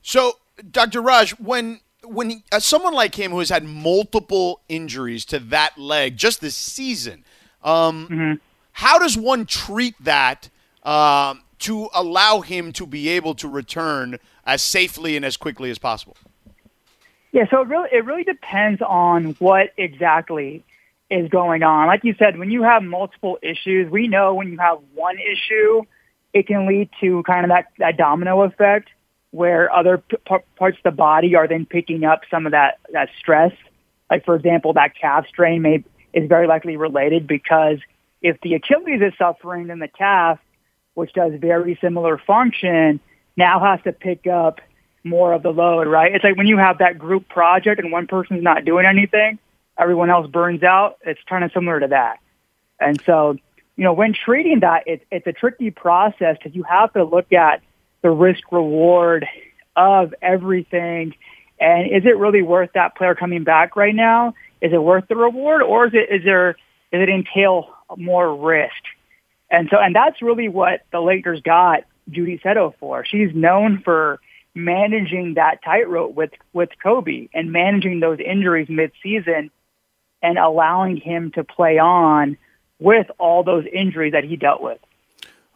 [0.02, 0.38] So,
[0.70, 1.00] Dr.
[1.00, 5.76] Raj, when when he, uh, someone like him who has had multiple injuries to that
[5.76, 7.24] leg just this season,
[7.62, 8.33] um, Mm-hmm.
[8.72, 10.48] how does one treat that
[10.83, 14.18] um, to allow him to be able to return
[14.50, 16.16] as safely and as quickly as possible?
[17.30, 20.64] Yeah, so it really it really depends on what exactly
[21.08, 21.86] is going on.
[21.86, 25.82] Like you said, when you have multiple issues, we know when you have one issue,
[26.32, 28.88] it can lead to kind of that, that domino effect
[29.32, 30.16] where other p-
[30.56, 33.52] parts of the body are then picking up some of that, that stress.
[34.08, 37.78] Like for example, that calf strain may is very likely related because
[38.22, 40.40] if the Achilles is suffering, then the calf,
[40.94, 42.98] which does very similar function,
[43.40, 44.61] now has to pick up
[45.03, 46.14] more of the load, right?
[46.14, 49.38] It's like when you have that group project and one person's not doing anything,
[49.76, 50.98] everyone else burns out.
[51.03, 52.20] It's kind of similar to that.
[52.79, 53.37] And so,
[53.76, 57.33] you know, when treating that, it's it's a tricky process because you have to look
[57.33, 57.62] at
[58.03, 59.26] the risk reward
[59.74, 61.14] of everything.
[61.59, 64.35] And is it really worth that player coming back right now?
[64.61, 66.55] Is it worth the reward or is it, is there,
[66.92, 68.83] does it entail more risk?
[69.50, 73.04] And so, and that's really what the Lakers got Judy Seto for.
[73.04, 74.20] She's known for
[74.54, 79.50] managing that tightrope with, with Kobe and managing those injuries mid-season
[80.22, 82.36] and allowing him to play on
[82.78, 84.78] with all those injuries that he dealt with.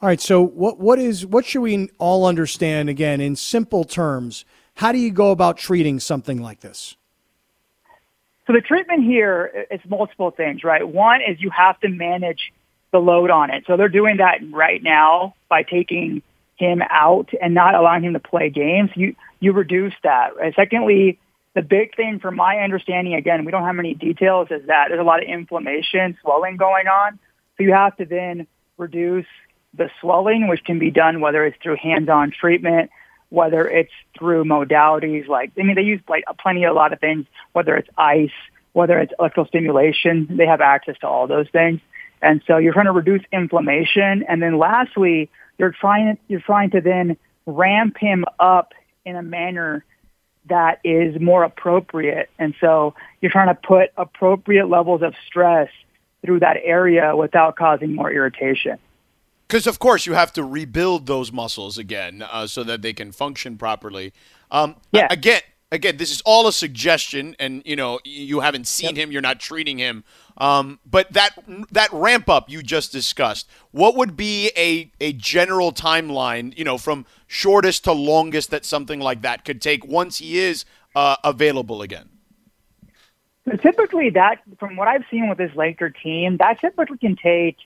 [0.02, 0.20] All right.
[0.20, 4.44] So what what is what should we all understand again in simple terms?
[4.74, 6.96] How do you go about treating something like this?
[8.46, 10.86] So the treatment here is multiple things, right?
[10.86, 12.52] One is you have to manage
[12.92, 13.64] the load on it.
[13.66, 16.22] So they're doing that right now by taking
[16.56, 18.90] him out and not allowing him to play games.
[18.94, 20.36] You you reduce that.
[20.36, 20.54] Right?
[20.54, 21.18] Secondly,
[21.54, 25.00] the big thing from my understanding, again, we don't have many details, is that there's
[25.00, 27.18] a lot of inflammation, swelling going on.
[27.56, 29.26] So you have to then reduce
[29.76, 32.90] the swelling, which can be done whether it's through hands-on treatment,
[33.28, 37.26] whether it's through modalities like I mean they use like plenty a lot of things,
[37.52, 38.30] whether it's ice,
[38.72, 41.80] whether it's electrical stimulation, they have access to all those things.
[42.22, 46.80] And so you're trying to reduce inflammation, and then lastly, you're trying you're trying to
[46.80, 48.72] then ramp him up
[49.04, 49.84] in a manner
[50.48, 52.30] that is more appropriate.
[52.38, 55.68] And so you're trying to put appropriate levels of stress
[56.24, 58.78] through that area without causing more irritation.
[59.48, 63.12] Because of course you have to rebuild those muscles again uh, so that they can
[63.12, 64.12] function properly.
[64.50, 65.06] Um, yeah.
[65.10, 65.40] Again,
[65.74, 69.40] again, this is all a suggestion, and you know you haven't seen him, you're not
[69.40, 70.04] treating him.
[70.38, 71.30] Um, but that
[71.72, 76.56] that ramp up you just discussed, what would be a a general timeline?
[76.56, 80.64] You know, from shortest to longest that something like that could take once he is
[80.94, 82.08] uh, available again.
[83.44, 87.58] So typically, that from what I've seen with this Laker team, that typically can take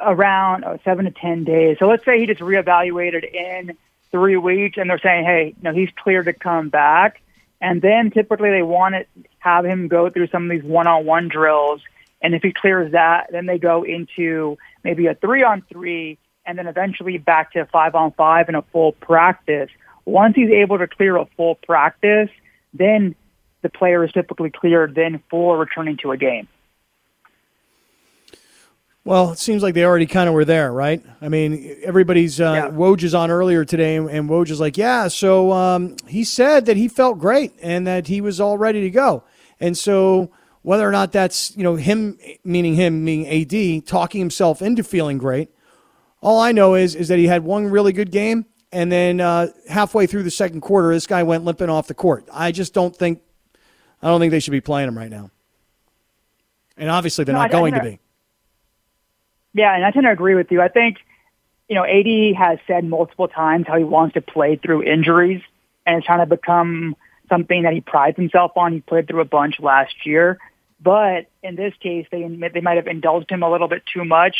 [0.00, 1.78] around uh, seven to ten days.
[1.78, 3.76] So let's say he just reevaluated in
[4.10, 7.22] three weeks, and they're saying, "Hey, no, he's clear to come back."
[7.60, 9.04] And then typically they want to
[9.38, 11.80] have him go through some of these one-on-one drills,
[12.20, 17.18] and if he clears that, then they go into maybe a three-on-three, and then eventually
[17.18, 19.70] back to five-on-five in a full practice.
[20.04, 22.30] Once he's able to clear a full practice,
[22.72, 23.14] then
[23.62, 26.48] the player is typically cleared then for returning to a game.
[29.08, 31.02] Well, it seems like they already kind of were there, right?
[31.22, 32.68] I mean, everybody's uh, Yeah.
[32.68, 36.76] Woj is on earlier today, and Woj is like, "Yeah." So um, he said that
[36.76, 39.24] he felt great and that he was all ready to go.
[39.60, 44.60] And so, whether or not that's you know him, meaning him, meaning AD, talking himself
[44.60, 45.48] into feeling great,
[46.20, 49.46] all I know is is that he had one really good game, and then uh,
[49.70, 52.28] halfway through the second quarter, this guy went limping off the court.
[52.30, 53.22] I just don't think,
[54.02, 55.30] I don't think they should be playing him right now.
[56.76, 58.00] And obviously, they're No, not going to be.
[59.54, 60.60] Yeah, and I tend to agree with you.
[60.60, 60.98] I think,
[61.68, 65.42] you know, AD has said multiple times how he wants to play through injuries
[65.86, 66.96] and it's trying to become
[67.28, 68.72] something that he prides himself on.
[68.72, 70.38] He played through a bunch last year.
[70.80, 74.36] But in this case, they they might have indulged him a little bit too much.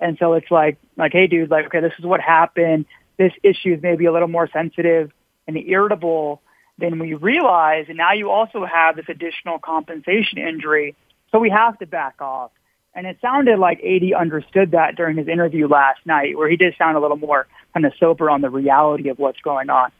[0.00, 2.86] And so it's like, like, hey, dude, like, okay, this is what happened.
[3.18, 5.12] This issue is maybe a little more sensitive
[5.46, 6.40] and irritable
[6.78, 7.86] than we realize.
[7.88, 10.96] And now you also have this additional compensation injury.
[11.30, 12.50] So we have to back off.
[12.94, 16.74] And it sounded like AD understood that during his interview last night, where he did
[16.76, 19.90] sound a little more kind of sober on the reality of what's going on.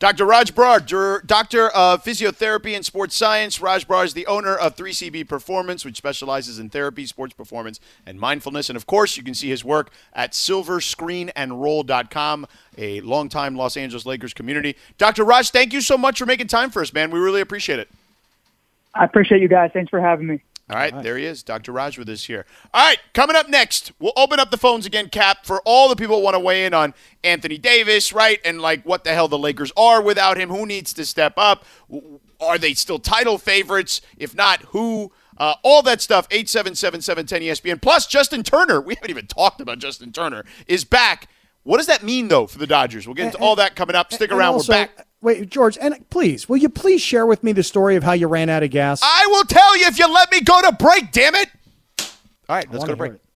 [0.00, 0.26] Dr.
[0.26, 3.60] Raj Brar, Doctor of Physiotherapy and Sports Science.
[3.60, 8.18] Raj Brar is the owner of 3CB Performance, which specializes in therapy, sports performance, and
[8.18, 8.68] mindfulness.
[8.68, 14.34] And of course, you can see his work at silverscreenandroll.com, a longtime Los Angeles Lakers
[14.34, 14.76] community.
[14.98, 15.24] Dr.
[15.24, 17.10] Raj, thank you so much for making time for us, man.
[17.10, 17.88] We really appreciate it.
[18.94, 19.70] I appreciate you guys.
[19.72, 20.42] Thanks for having me.
[20.70, 21.72] All right, there he is, Dr.
[21.72, 22.46] Raj with us here.
[22.72, 25.96] All right, coming up next, we'll open up the phones again, Cap, for all the
[25.96, 28.40] people who want to weigh in on Anthony Davis, right?
[28.46, 30.48] And like what the hell the Lakers are without him.
[30.48, 31.64] Who needs to step up?
[32.40, 34.00] Are they still title favorites?
[34.16, 35.12] If not, who?
[35.36, 37.82] Uh, all that stuff, 877 ESPN.
[37.82, 41.28] Plus, Justin Turner, we haven't even talked about Justin Turner, is back.
[41.64, 43.06] What does that mean, though, for the Dodgers?
[43.06, 44.12] We'll get into all that coming up.
[44.12, 44.54] Stick around.
[44.54, 45.06] also- We're back.
[45.24, 48.28] Wait, George, and please, will you please share with me the story of how you
[48.28, 49.00] ran out of gas?
[49.02, 51.48] I will tell you if you let me go to break, damn it.
[52.46, 53.12] All right, let's go to break.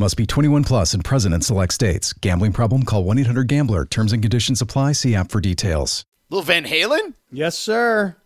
[0.00, 2.14] Must be 21 plus and present in select states.
[2.14, 2.84] Gambling problem?
[2.84, 3.84] Call 1 800 Gambler.
[3.84, 4.92] Terms and conditions apply.
[4.92, 6.06] See app for details.
[6.30, 7.12] Little Van Halen?
[7.30, 8.16] Yes, sir.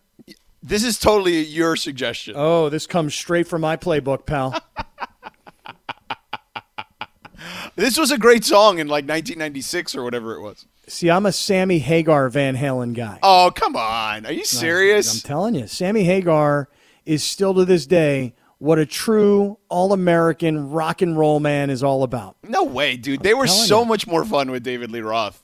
[0.63, 2.35] This is totally your suggestion.
[2.37, 4.57] Oh, this comes straight from my playbook, pal.
[7.77, 10.65] This was a great song in like 1996 or whatever it was.
[10.87, 13.19] See, I'm a Sammy Hagar Van Halen guy.
[13.21, 14.25] Oh, come on.
[14.25, 15.13] Are you serious?
[15.13, 16.69] I'm telling you, Sammy Hagar
[17.05, 21.83] is still to this day what a true all American rock and roll man is
[21.83, 22.37] all about.
[22.47, 23.21] no way, dude.
[23.21, 23.85] They were so you.
[23.85, 25.43] much more fun with David Lee Roth.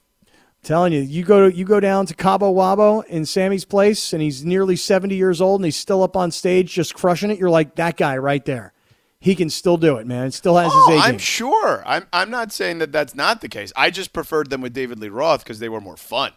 [0.64, 4.22] telling you, you go to you go down to Cabo Wabo in Sammy's place, and
[4.22, 7.38] he's nearly 70 years old, and he's still up on stage just crushing it.
[7.40, 8.74] You're like that guy right there.
[9.20, 10.26] He can still do it, man.
[10.26, 11.84] It still has Oh, his I'm sure.
[11.86, 13.72] I'm, I'm not saying that that's not the case.
[13.76, 16.32] I just preferred them with David Lee Roth because they were more fun.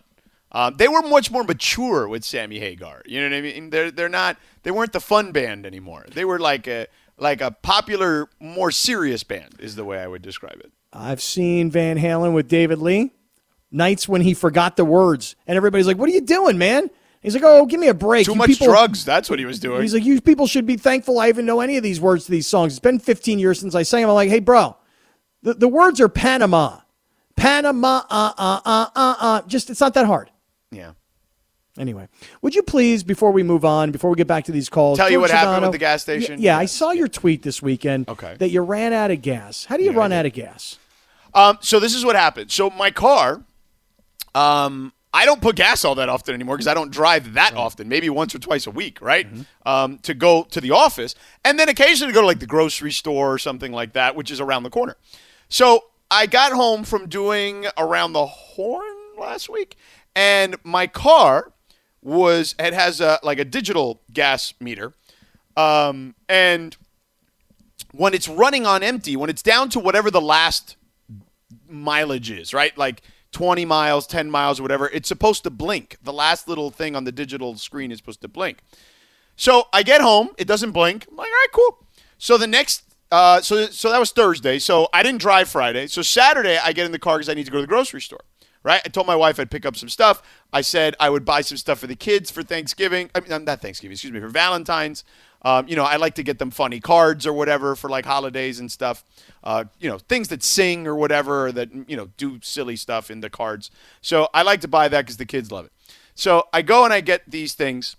[0.55, 3.03] Um, they were much more mature with Sammy Hagar.
[3.07, 3.71] You know what I mean?
[3.71, 4.37] They're they're not.
[4.62, 6.07] They weren't the fun band anymore.
[6.09, 6.87] They were like a
[7.19, 10.73] like a popular, more serious band is the way I would describe it.
[10.93, 13.11] I've seen Van Halen with David Lee.
[13.73, 16.88] Nights when he forgot the words, and everybody's like, "What are you doing, man?"
[17.21, 19.05] He's like, "Oh, give me a break." Too You much people- drugs.
[19.05, 19.83] That's what he was doing.
[19.83, 22.31] He's like, "You people should be thankful I even know any of these words to
[22.31, 22.75] these songs.
[22.75, 24.77] It's been 15 years since I sang them." I'm like, "Hey, bro,
[25.43, 26.79] the, the words are Panama,
[27.35, 29.43] Panama, uh, uh, uh, uh, uh.
[29.49, 30.31] Just it's not that hard."
[30.74, 30.92] Yeah.
[31.76, 32.08] Anyway,
[32.40, 35.10] would you please, before we move on, before we get back to these calls, Tell
[35.10, 36.40] you what happened with the gas station?
[36.40, 38.08] Yeah, I saw your tweet this weekend.
[38.08, 38.37] Okay.
[38.38, 39.64] That you ran out of gas.
[39.64, 40.78] How do you run out of gas?
[41.34, 42.52] Um, so this is what happened.
[42.52, 43.42] So my car,
[44.37, 47.88] um, I don't put gas all that often anymore because I don't drive that often.
[47.88, 49.26] Maybe once or twice a week, right?
[49.66, 52.92] Um, to go to the office, and then occasionally to go to like the grocery
[52.92, 54.96] store or something like that, which is around the corner.
[55.48, 59.76] So I got home from doing around the horn last week,
[60.14, 61.53] and my car
[62.03, 64.92] was it has a like a digital gas meter,
[65.57, 66.77] um, and
[67.92, 70.77] when it's running on empty, when it's down to whatever the last
[71.68, 72.77] mileage is, right?
[72.77, 75.96] Like 20 miles, 10 miles, or whatever, it's supposed to blink.
[76.03, 78.59] The last little thing on the digital screen is supposed to blink.
[79.37, 81.07] So I get home, it doesn't blink.
[81.11, 81.87] I'm like, all right, cool.
[82.18, 84.59] So the next, uh, so so that was Thursday.
[84.59, 85.87] So I didn't drive Friday.
[85.88, 88.00] So Saturday, I get in the car because I need to go to the grocery
[88.00, 88.22] store.
[88.64, 88.81] Right?
[88.85, 90.22] I told my wife I'd pick up some stuff.
[90.53, 93.11] I said I would buy some stuff for the kids for Thanksgiving.
[93.14, 95.05] I mean, not Thanksgiving, excuse me, for Valentine's.
[95.42, 98.59] Um, you know, I like to get them funny cards or whatever for like holidays
[98.59, 99.05] and stuff.
[99.42, 103.11] Uh, you know, things that sing or whatever or that you know do silly stuff
[103.11, 103.70] in the cards.
[104.00, 105.72] So I like to buy that because the kids love it.
[106.14, 107.96] So I go and I get these things,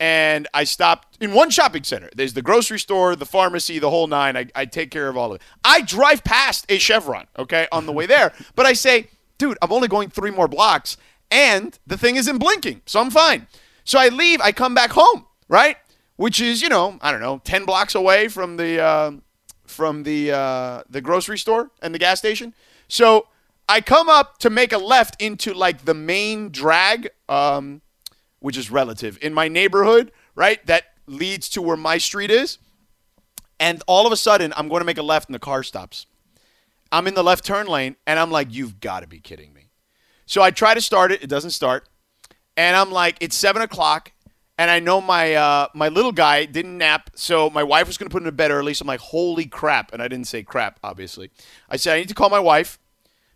[0.00, 2.10] and I stopped in one shopping center.
[2.16, 4.36] There's the grocery store, the pharmacy, the whole nine.
[4.36, 5.42] I, I take care of all of it.
[5.62, 9.72] I drive past a Chevron, okay, on the way there, but I say, dude, I'm
[9.72, 10.96] only going three more blocks,
[11.30, 13.46] and the thing isn't blinking, so I'm fine.
[13.84, 14.40] So I leave.
[14.40, 15.76] I come back home, right?
[16.16, 19.12] Which is, you know, I don't know, ten blocks away from the uh,
[19.66, 22.54] from the uh, the grocery store and the gas station.
[22.88, 23.28] So
[23.68, 27.82] I come up to make a left into like the main drag, um,
[28.40, 30.64] which is relative in my neighborhood, right?
[30.66, 32.58] That leads to where my street is.
[33.60, 36.06] And all of a sudden, I'm going to make a left, and the car stops.
[36.90, 39.70] I'm in the left turn lane, and I'm like, "You've got to be kidding me!"
[40.26, 41.88] So I try to start it; it doesn't start,
[42.56, 44.12] and I'm like, "It's seven o'clock."
[44.60, 48.08] And I know my uh, my little guy didn't nap, so my wife was going
[48.08, 48.74] to put him to bed early.
[48.74, 51.30] So I'm like, "Holy crap!" And I didn't say crap, obviously.
[51.70, 52.78] I said, "I need to call my wife."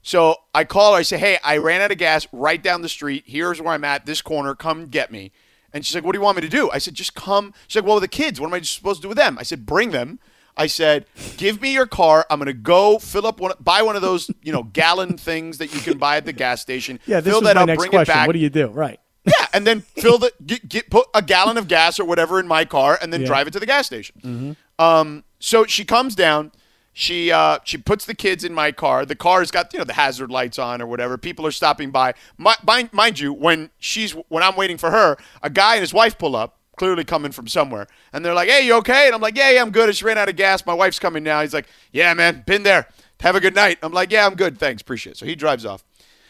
[0.02, 0.98] So I call her.
[0.98, 3.24] I say, "Hey, I ran out of gas right down the street.
[3.26, 4.04] Here's where I'm at.
[4.04, 4.54] This corner.
[4.54, 5.30] Come get me."
[5.72, 7.76] And she's like, "What do you want me to do?" I said, "Just come." She's
[7.76, 8.40] like, "Well, with the kids.
[8.40, 10.18] What am I supposed to do with them?" I said, "Bring them."
[10.56, 11.06] I said,
[11.38, 12.26] "Give me your car.
[12.28, 15.58] I'm going to go fill up one, buy one of those, you know, gallon things
[15.58, 17.00] that you can buy at the gas station.
[17.06, 18.12] Yeah, this fill that my up, next bring question.
[18.12, 18.26] it back.
[18.26, 18.68] What do you do?
[18.68, 19.00] Right.
[19.24, 22.46] Yeah, and then fill the get, get put a gallon of gas or whatever in
[22.48, 23.26] my car, and then Yeah.
[23.28, 24.16] drive it to the gas station.
[24.22, 24.84] Mm-hmm.
[24.84, 26.52] Um, so she comes down.
[26.94, 29.06] She uh, she puts the kids in my car.
[29.06, 31.16] The car's got you know the hazard lights on or whatever.
[31.16, 32.12] People are stopping by.
[32.36, 35.94] My, mind, mind you, when she's when I'm waiting for her, a guy and his
[35.94, 39.20] wife pull up, clearly coming from somewhere, and they're like, "Hey, you okay?" And I'm
[39.20, 39.88] like, "Yeah, yeah, I'm good.
[39.88, 40.64] I just ran out of gas.
[40.66, 42.88] My wife's coming now." He's like, "Yeah, man, been there.
[43.20, 44.58] Have a good night." I'm like, "Yeah, I'm good.
[44.58, 45.84] Thanks, appreciate it." So he drives off.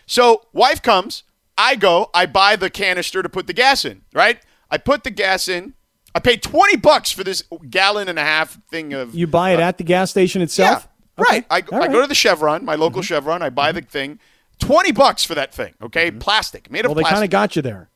[0.06, 1.22] So wife comes,
[1.56, 4.40] I go, I buy the canister to put the gas in, right?
[4.70, 5.74] I put the gas in.
[6.14, 9.60] I paid 20 bucks for this gallon and a half thing of You buy it
[9.60, 10.88] uh, at the gas station itself?
[11.18, 11.46] yeah, right.
[11.48, 11.84] I, All I.
[11.84, 11.92] Mm-hmm.
[11.92, 13.06] go to the Chevron, my local mm-hmm.
[13.06, 13.80] Chevron, I buy mm-hmm.
[13.80, 14.18] the thing.
[14.58, 16.10] 20 bucks for that thing, okay?
[16.10, 16.18] Mm-hmm.
[16.18, 17.88] Plastic, made of Well, they kind of got you there.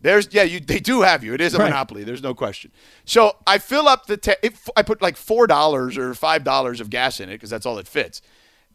[0.00, 1.34] There's yeah, you they do have you.
[1.34, 1.64] It is a Right.
[1.70, 2.04] monopoly.
[2.04, 2.70] There's no question.
[3.04, 6.80] So I fill up the ta- if I put like four dollars or five dollars
[6.80, 8.22] of gas in it because that's all it fits,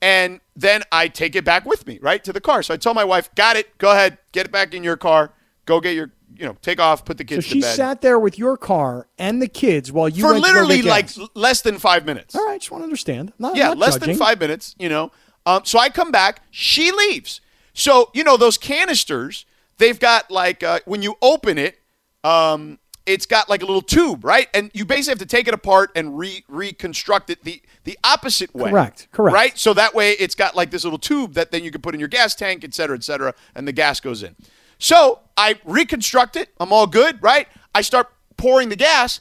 [0.02, 2.62] and then I take it back with me right to the car.
[2.64, 3.78] So I tell my wife, "Got it.
[3.78, 5.32] Go ahead, get it back in your car.
[5.66, 8.20] Go get your you know take off, put the So kids bed." She sat there
[8.20, 11.62] with your car and the kids while you for went to go literally like less
[11.62, 12.36] than five minutes.
[12.36, 13.32] All right, just want to understand.
[13.40, 14.10] Not, yeah, not less judging.
[14.10, 15.12] than five minutes, you know.
[15.46, 17.40] Um, so I come back, she leaves.
[17.74, 19.46] So, you know, those canisters,
[19.78, 21.80] they've got like, uh, when you open it,
[22.24, 24.48] um, it's got like a little tube, right?
[24.54, 28.56] And you basically have to take it apart and re- reconstruct it the, the opposite
[28.56, 28.70] way.
[28.70, 29.34] Correct, correct.
[29.34, 29.58] Right?
[29.58, 32.00] So that way it's got like this little tube that then you can put in
[32.00, 34.36] your gas tank, et cetera, et cetera, and the gas goes in.
[34.80, 36.50] So I reconstruct it.
[36.60, 37.48] I'm all good, right?
[37.76, 38.08] I start
[38.38, 39.20] pouring the gas.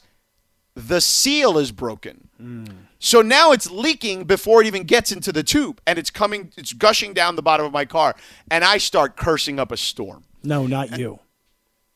[0.75, 2.29] The seal is broken.
[2.99, 6.73] So now it's leaking before it even gets into the tube and it's coming, it's
[6.73, 8.15] gushing down the bottom of my car.
[8.49, 10.23] And I start cursing up a storm.
[10.43, 11.19] No, not you.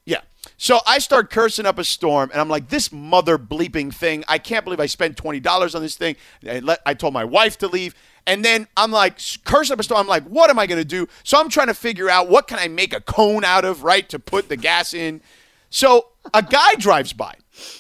[0.06, 0.22] Yeah.
[0.56, 4.24] So I start cursing up a storm, and I'm like, this mother bleeping thing.
[4.30, 6.16] I can't believe I spent twenty dollars on this thing.
[6.50, 7.94] I, let, I told my wife to leave,
[8.26, 10.00] and then I'm like cursing up a storm.
[10.00, 11.10] I'm like, what am I going to do?
[11.24, 14.08] So I'm trying to figure out what can I make a cone out of, right,
[14.08, 15.22] to put the gas in.
[15.70, 17.36] So a guy drives by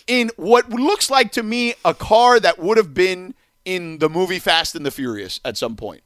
[0.07, 3.33] in what looks like to me a car that would have been
[3.65, 6.01] in the movie Fast and the Furious at some point.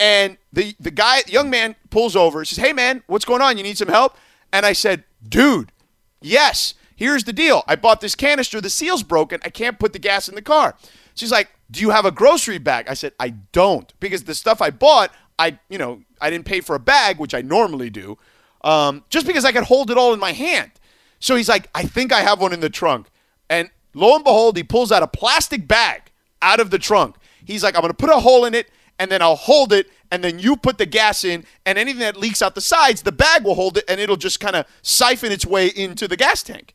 [0.00, 2.44] And the the guy, young man, pulls over.
[2.44, 3.56] Says, "Hey, man, what's going on?
[3.56, 4.16] You need some help?"
[4.52, 5.72] And I said, "Dude,
[6.20, 6.74] yes.
[6.94, 7.62] Here's the deal.
[7.68, 8.60] I bought this canister.
[8.60, 9.40] The seal's broken.
[9.44, 10.76] I can't put the gas in the car."
[11.14, 14.62] She's like, "Do you have a grocery bag?" I said, "I don't because the stuff
[14.62, 18.18] I bought, I you know, I didn't pay for a bag, which I normally do,
[18.62, 20.70] um, just because I could hold it all in my hand."
[21.20, 23.08] So he's like, "I think I have one in the trunk."
[23.50, 26.10] And lo and behold, he pulls out a plastic bag
[26.42, 27.16] out of the trunk.
[27.44, 29.90] He's like, I'm going to put a hole in it and then I'll hold it
[30.10, 33.10] and then you put the gas in and anything that leaks out the sides, the
[33.12, 36.42] bag will hold it and it'll just kind of siphon its way into the gas
[36.42, 36.74] tank.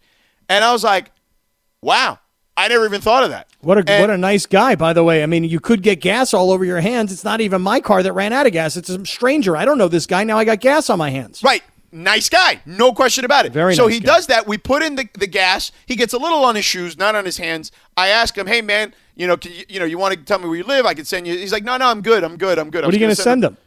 [0.49, 1.12] And I was like,
[1.82, 2.19] wow,
[2.58, 3.47] I never even thought of that.
[3.62, 5.21] What a And- what a nice guy, by the way.
[5.23, 7.12] I mean, you could get gas all over your hands.
[7.12, 8.75] It's not even my car that ran out of gas.
[8.75, 9.56] It's a stranger.
[9.56, 10.23] I don't know this guy.
[10.23, 11.43] Now I got gas on my hands.
[11.43, 11.63] Right.
[11.93, 12.60] Nice guy.
[12.65, 13.51] No question about it.
[13.53, 14.06] Very so nice he guy.
[14.13, 14.47] does that.
[14.47, 15.71] We put in the, the gas.
[15.86, 17.71] He gets a little on his shoes, not on his hands.
[17.95, 20.39] I ask him, hey, man, you know, can you, you know, you want to tell
[20.39, 20.88] me where you live?
[20.88, 21.38] I can send you.
[21.38, 22.23] He's like, no, no, I'm good.
[22.23, 22.58] I'm good.
[22.58, 22.84] I'm good.
[22.84, 23.58] What are you going gonna to send him?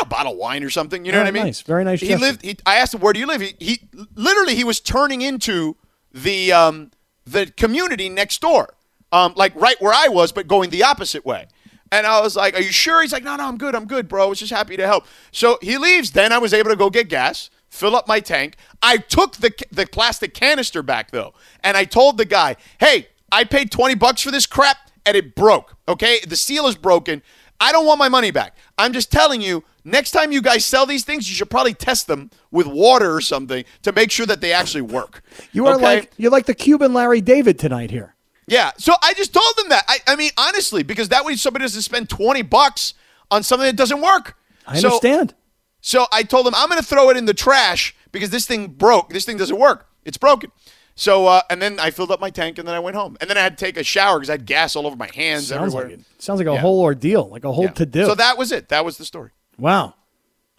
[0.00, 1.04] a bottle of wine or something.
[1.04, 1.44] You know Oh, what I mean?
[1.44, 1.60] nice.
[1.60, 2.24] Very nice He gesture.
[2.24, 2.42] lived.
[2.42, 3.80] He, I asked him, "Where do you live?" He, he
[4.16, 5.76] literally he was turning into
[6.12, 6.90] the um,
[7.26, 8.74] the community next door,
[9.12, 11.46] um, like right where I was, but going the opposite way.
[11.92, 13.74] And I was like, "Are you sure?" He's like, "No, no, I'm good.
[13.76, 14.24] I'm good, bro.
[14.24, 16.10] I was just happy to help." So he leaves.
[16.12, 18.56] Then I was able to go get gas, fill up my tank.
[18.82, 23.44] I took the the plastic canister back though, and I told the guy, "Hey, I
[23.44, 25.76] paid twenty bucks for this crap, and it broke.
[25.86, 27.22] Okay, the seal is broken."
[27.60, 28.56] I don't want my money back.
[28.76, 32.08] I'm just telling you, next time you guys sell these things, you should probably test
[32.08, 35.22] them with water or something to make sure that they actually work.
[35.52, 35.84] You are Okay?
[35.84, 38.11] like you're like the Cuban Larry David tonight here.
[38.46, 38.72] Yeah.
[38.78, 39.84] So I just told them that.
[39.88, 42.94] I, I mean, honestly, because that way somebody doesn't spend 20 bucks
[43.30, 44.36] on something that doesn't work.
[44.66, 45.34] I So- understand.
[45.80, 48.68] so I told them I'm going to throw it in the trash because this thing
[48.68, 49.10] broke.
[49.10, 49.88] This thing doesn't work.
[50.04, 50.50] It's broken.
[50.94, 53.30] So uh, and then I filled up my tank and then I went home and
[53.30, 55.46] then I had to take a shower because I had gas all over my hands
[55.46, 55.84] Sounds everywhere.
[55.84, 56.04] like it.
[56.18, 56.58] Sounds like a Yeah.
[56.60, 58.04] whole ordeal, like a whole to do.
[58.04, 58.68] So that was it.
[58.68, 59.30] That was the story.
[59.56, 59.94] Wow.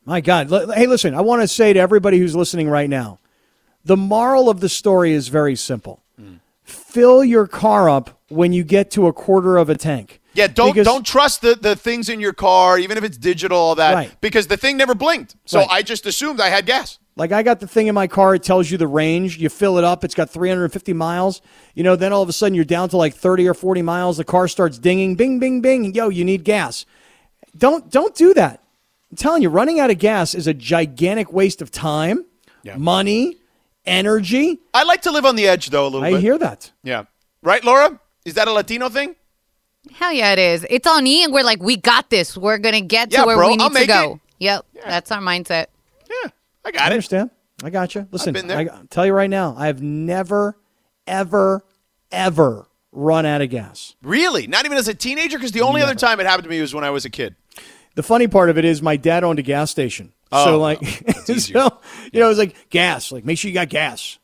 [0.06, 0.50] My God.
[0.74, 3.20] Hey, listen, I want to say to everybody who's listening right now
[3.86, 6.02] the moral of the story is very simple.
[6.94, 10.22] Fill your car up when you get to a quarter of a tank.
[10.36, 13.58] Yeah, don't Because- don't trust the, the things in your car, even if it's digital,
[13.58, 14.12] all that, Right.
[14.22, 15.36] because the thing never blinked.
[15.46, 15.68] So Right.
[15.72, 17.00] I just assumed I had gas.
[17.16, 19.38] Like I got the thing in my car, it tells you the range.
[19.40, 21.42] You fill it up, it's got 350 miles.
[21.74, 24.18] You know, then all of a sudden you're down to like 30 or 40 miles.
[24.18, 25.96] The car starts dinging, bing, bing, bing.
[25.96, 26.86] Yo, you need gas.
[27.58, 28.60] Don't don't do that.
[29.12, 32.26] I'm telling you, running out of gas is a gigantic waste of time,
[32.78, 33.38] money,
[33.86, 34.60] energy.
[34.74, 36.22] I like to live on the edge, though, a little I bit.
[36.22, 36.72] hear that.
[36.84, 37.06] Yeah.
[37.42, 38.00] Right, Laura?
[38.26, 39.16] Is that a Latino thing?
[39.94, 40.66] Hell yeah, it is.
[40.70, 42.38] It's on E, and we're like, we got this.
[42.38, 44.14] We're gonna get to Yeah, where bro, we need I'll to make go.
[44.14, 44.20] it.
[44.40, 45.68] Yep, that's our mindset.
[46.10, 46.32] I
[46.66, 46.82] I got it.
[46.82, 47.30] I understand.
[47.64, 48.08] I got you.
[48.12, 48.58] Listen, been there.
[48.58, 50.58] I I'll tell you right now, I have never,
[51.06, 51.66] ever,
[52.12, 53.96] ever run out of gas.
[54.02, 54.48] Really?
[54.48, 55.38] Not even as a teenager?
[55.38, 57.36] Because the only other time it happened to me was when I was a kid.
[57.96, 60.14] The funny part of it is my dad owned a gas station.
[60.34, 61.80] Oh, so like, well, so,
[62.12, 63.12] you know, it was like gas.
[63.12, 64.18] Like, make sure you got gas.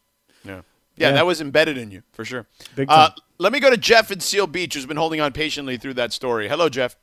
[0.43, 0.61] Yeah.
[0.95, 1.11] Yeah, Yeah.
[1.13, 2.47] that was embedded in you for sure.
[2.75, 3.17] Big Uh, time.
[3.37, 6.11] let me go to Jeff in Seal Beach, who's been holding on patiently through that
[6.13, 6.47] story.
[6.49, 6.95] Hello, Jeff.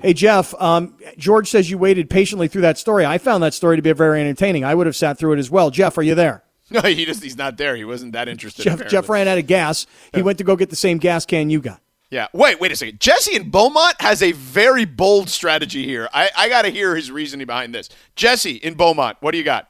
[0.00, 3.04] Hey Jeff, um, George says you waited patiently through that story.
[3.04, 4.62] I found that story to be very entertaining.
[4.64, 5.70] I would have sat through it as well.
[5.70, 6.44] Jeff, are you there?
[6.70, 7.74] No, he just he's not there.
[7.76, 8.62] He wasn't that interested.
[8.62, 8.86] Jeff.
[8.88, 9.86] Jeff ran out of gas.
[10.12, 11.80] He went to go get the same gas can you got.
[12.10, 12.28] Yeah.
[12.32, 13.00] Wait, wait a second.
[13.00, 16.08] Jesse in Beaumont has a very bold strategy here.
[16.12, 17.90] I, I got to hear his reasoning behind this.
[18.16, 19.68] Jesse in Beaumont, what do you got?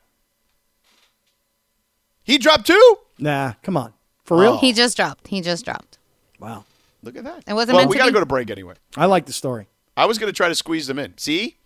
[2.22, 2.98] He dropped two?
[3.18, 3.94] Nah, come on.
[4.24, 4.58] For real?
[4.58, 5.28] He just dropped.
[5.28, 5.98] He just dropped.
[6.38, 6.64] Wow.
[7.02, 7.44] Look at that.
[7.46, 8.14] It wasn't well, meant we got to be.
[8.14, 8.74] go to break anyway.
[8.96, 9.66] I like the story.
[9.96, 11.16] I was going to try to squeeze them in.
[11.16, 11.56] See?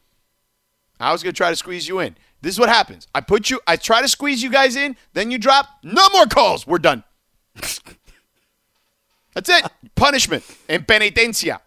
[1.01, 2.17] I was going to try to squeeze you in.
[2.41, 3.09] This is what happens.
[3.15, 5.69] I put you, I try to squeeze you guys in, then you drop.
[5.83, 6.67] No more calls.
[6.67, 7.05] We're done.
[9.35, 9.65] That's it.
[9.95, 11.59] Punishment and penitencia.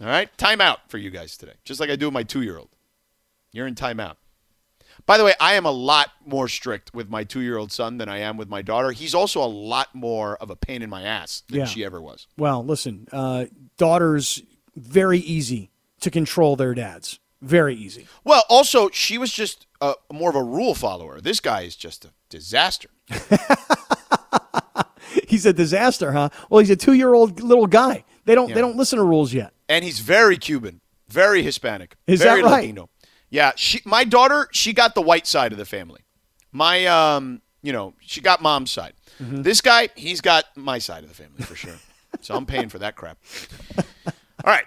[0.00, 0.34] All right?
[0.36, 2.68] Timeout for you guys today, just like I do with my two year old.
[3.52, 4.16] You're in timeout.
[5.06, 7.98] By the way, I am a lot more strict with my two year old son
[7.98, 8.92] than I am with my daughter.
[8.92, 11.64] He's also a lot more of a pain in my ass than Yeah.
[11.64, 12.26] she ever was.
[12.36, 14.42] Well, listen, uh, daughters
[14.76, 15.70] very easy
[16.00, 17.18] to control their dads.
[17.42, 18.06] Very easy.
[18.22, 21.20] Well, also, she was just uh, more of a rule follower.
[21.20, 22.90] This guy is just a disaster.
[25.30, 26.28] He's a disaster, huh?
[26.50, 28.04] Well, he's a two-year-old little guy.
[28.24, 28.56] They don't Yeah.
[28.56, 29.52] they don't listen to rules yet.
[29.68, 32.60] And he's very Cuban, very Hispanic, Is very that right?
[32.62, 32.88] Latino.
[33.30, 36.00] Yeah, she, my daughter, she got the white side of the family.
[36.50, 38.94] My, um, you know, she got mom's side.
[39.22, 39.42] Mm-hmm.
[39.42, 41.76] This guy, he's got my side of the family for sure.
[42.20, 43.18] so I'm paying for that crap.
[43.76, 43.84] All
[44.46, 44.64] right,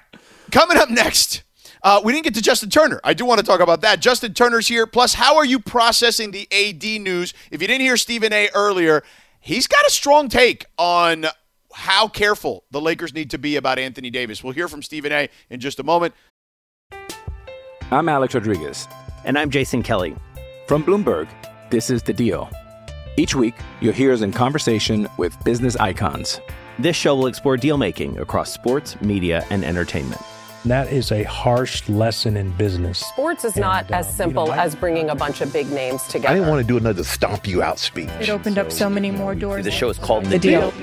[0.51, 1.43] coming up next.
[1.81, 3.01] Uh, we didn't get to Justin Turner.
[3.03, 3.99] I do want to talk about that.
[3.99, 4.87] Justin Turner's here.
[4.87, 7.33] Plus, how are you processing the AD news?
[7.51, 8.47] If you didn't hear Stephen A.
[8.55, 9.03] earlier,
[9.43, 11.27] he's got a strong take on
[11.73, 14.43] how careful the Lakers need to be about Anthony Davis.
[14.43, 15.29] We'll hear from Stephen A.
[15.49, 16.15] in just a moment.
[17.91, 18.87] I'm Alex Rodriguez.
[19.25, 20.15] And I'm Jason Kelly.
[20.67, 21.27] From Bloomberg,
[21.69, 22.49] this is The Deal.
[23.17, 26.39] Each week, you'll hear us in conversation with business icons.
[26.79, 30.21] This show will explore deal making across sports, media, and entertainment.
[30.65, 32.99] That is a harsh lesson in business.
[32.99, 36.29] Sports is not as simple as bringing a bunch of big names together.
[36.29, 38.09] I didn't want to do another stomp you out speech.
[38.21, 39.65] It opened up so many more doors.
[39.65, 40.73] The show is called The Deal.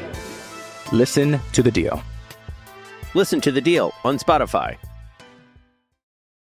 [0.93, 2.03] Listen to The Deal.
[3.15, 4.77] Listen to the deal on Spotify.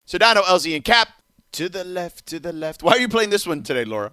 [0.07, 1.09] Sedano, LZ, and Kap.
[1.53, 2.83] To the left, to the left.
[2.83, 4.13] Why are you playing this one today, Laura?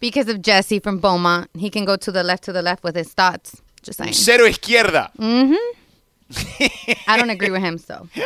[0.00, 2.96] Because of Jesse from Beaumont, he can go to the left, to the left with
[2.96, 3.62] his thoughts.
[3.82, 4.12] Just saying.
[4.12, 5.14] Cero izquierda.
[5.18, 5.78] Mm-hmm.
[7.06, 8.08] I don't agree with him, so.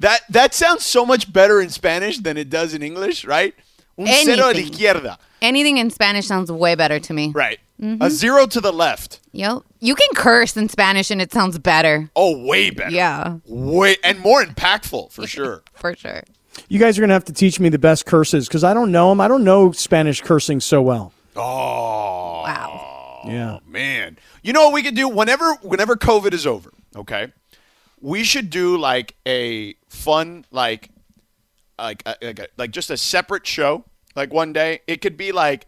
[0.00, 3.54] that that sounds so much better in Spanish than it does in English, right?
[3.98, 4.72] Un cero a la Anything.
[4.72, 5.18] izquierda.
[5.42, 7.32] Anything in Spanish sounds way better to me.
[7.34, 7.58] Right.
[7.80, 7.98] Mhm.
[8.00, 9.20] A zero to the left.
[9.32, 9.62] Yep.
[9.80, 12.10] You can curse in Spanish and it sounds better.
[12.14, 12.90] Oh, way better.
[12.90, 15.62] Yeah, Way and more impactful for sure.
[15.74, 16.22] for sure.
[16.68, 19.08] You guys are gonna have to teach me the best curses because I don't know
[19.10, 19.20] them.
[19.20, 21.12] I don't know Spanish cursing so well.
[21.36, 22.42] Oh.
[22.44, 22.88] Wow.
[23.26, 23.58] Yeah.
[23.66, 24.18] Man.
[24.42, 27.32] You know what we could do whenever whenever COVID is over, okay?
[28.00, 30.90] We should do like a fun like
[31.78, 33.84] like a, like, a, like just a separate show
[34.16, 34.80] like one day.
[34.86, 35.66] It could be like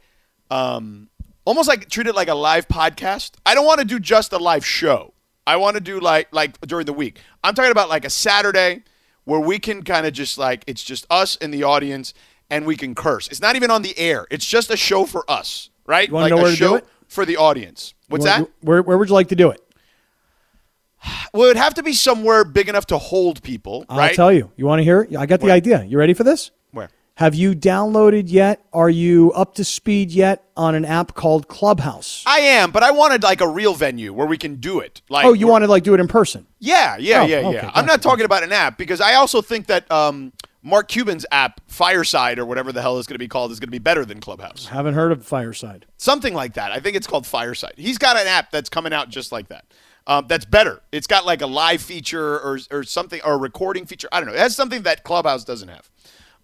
[0.50, 1.08] um
[1.44, 3.32] almost like treat it like a live podcast.
[3.46, 5.14] I don't want to do just a live show.
[5.46, 7.20] I want to do like like during the week.
[7.42, 8.82] I'm talking about like a Saturday
[9.24, 12.14] where we can kind of just like it's just us and the audience
[12.50, 13.28] and we can curse.
[13.28, 14.26] It's not even on the air.
[14.30, 16.08] It's just a show for us, right?
[16.08, 16.86] You wanna like know a where to do it?
[17.14, 17.94] For the audience.
[18.08, 18.50] What's where, that?
[18.60, 19.60] Where, where would you like to do it?
[21.32, 24.14] Well, it'd have to be somewhere big enough to hold people, I'll right?
[24.14, 24.50] tell you.
[24.56, 25.16] You want to hear it?
[25.16, 25.84] I got the idea.
[25.84, 26.50] You ready for this?
[26.70, 26.88] Where?
[27.16, 28.64] Have you downloaded yet?
[28.72, 32.24] Are you up to speed yet on an app called Clubhouse?
[32.26, 35.02] I am, but I wanted like a real venue where we can do it.
[35.08, 36.46] Like, oh, you want to like do it in person?
[36.58, 37.70] Yeah, yeah, Oh, yeah, okay, yeah.
[37.74, 40.32] I'm not talking about an app because I also think that um,
[40.66, 43.68] Mark Cuban's app, Fireside or whatever the hell is going to be called, is going
[43.68, 44.66] to be better than Clubhouse.
[44.66, 45.84] Haven't heard of Fireside.
[45.98, 46.72] Something like that.
[46.72, 47.74] I think it's called Fireside.
[47.76, 49.66] He's got an app that's coming out just like that.
[50.06, 50.80] Um, that's better.
[50.90, 54.08] It's got like a live feature or, or something or a recording feature.
[54.10, 54.34] I don't know.
[54.34, 55.90] It has something that Clubhouse doesn't have.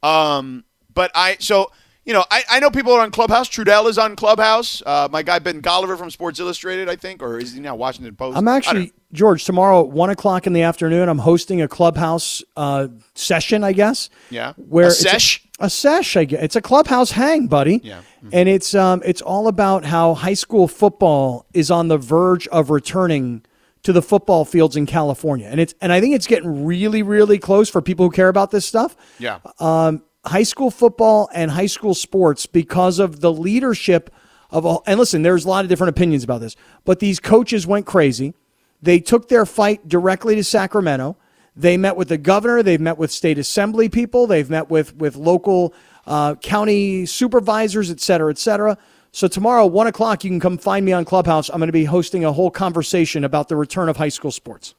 [0.03, 1.71] Um, but I so
[2.11, 3.49] you know, I, I know people are on Clubhouse.
[3.49, 4.83] Trudell is on Clubhouse.
[4.85, 8.17] Uh, my guy Ben Golliver from Sports Illustrated, I think, or is he now Washington
[8.17, 8.37] Post?
[8.37, 11.09] I'm actually George tomorrow at one o'clock in the afternoon.
[11.09, 14.11] I'm hosting a clubhouse uh, session, I guess.
[14.29, 14.55] Yeah.
[14.57, 15.47] where A sesh?
[15.61, 16.43] A, sesh, I guess.
[16.43, 17.81] It's a clubhouse hang, buddy.
[17.85, 18.01] Yeah.
[18.33, 22.71] And it's um it's all about how high school football is on the verge of
[22.71, 23.45] returning
[23.85, 27.39] to the football fields in California, and it's and I think it's getting really really
[27.39, 29.39] close for people who care about this stuff Yeah.
[29.61, 34.13] um, high school football and high school sports because of the leadership
[34.51, 34.83] of all.
[34.87, 38.35] And listen, there's a lot of different opinions about this, but these coaches went crazy.
[38.83, 41.17] They took their fight directly to Sacramento.
[41.57, 42.63] They met with the governor.
[42.63, 44.27] They've met with state assembly people.
[44.27, 45.75] They've met with with local
[46.07, 48.79] uh, county supervisors, et cetera, et cetera.
[49.13, 51.49] So tomorrow, one o'clock, you can come find me on Clubhouse.
[51.51, 54.75] I'm going to be hosting a whole conversation about the return of high school sports.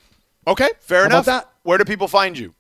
[0.48, 1.46] Okay, fair How enough.
[1.64, 2.56] Where do people find you?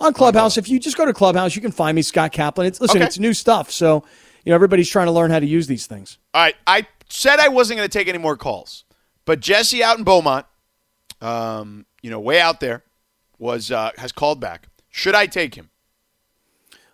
[0.00, 0.56] On Clubhouse.
[0.56, 2.66] If you just go to Clubhouse, you can find me, Scott Kaplan.
[2.66, 3.06] It's listen, Okay.
[3.06, 4.04] it's new stuff, so
[4.44, 6.18] you know everybody's trying to learn how to use these things.
[6.32, 8.84] All right, I said I wasn't going to take any more calls,
[9.24, 10.46] but Jesse out in Beaumont,
[11.20, 12.82] um, you know, way out there,
[13.38, 14.68] was uh, has called back.
[14.90, 15.70] Should I take him?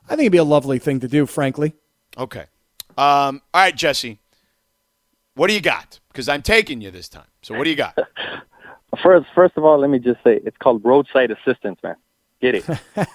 [0.07, 1.75] I think it'd be a lovely thing to do, frankly.
[2.19, 2.47] Okay.
[2.99, 4.19] Um, all right, Jesse.
[5.35, 6.01] What do you got?
[6.09, 7.27] Because I'm taking you this time.
[7.43, 7.97] So what do you got?
[9.03, 11.95] First, first of all, let me just say it's called roadside assistance, man.
[12.41, 12.65] Get it?
[12.97, 13.07] yeah,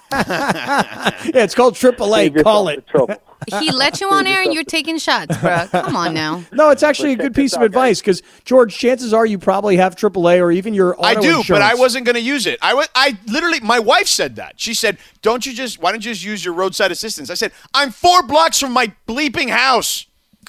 [1.34, 2.42] it's called AAA.
[2.42, 2.84] Call it.
[3.60, 5.66] He let you on air and you're taking shots, bro.
[5.70, 6.42] Come on now.
[6.52, 9.94] No, it's actually a good piece of advice because George, chances are you probably have
[9.94, 12.58] AAA or even your auto I do, but I wasn't going to use it.
[12.60, 14.58] I was, I literally, my wife said that.
[14.58, 15.80] She said, "Don't you just?
[15.80, 18.92] Why don't you just use your roadside assistance?" I said, "I'm four blocks from my
[19.06, 20.06] bleeping house."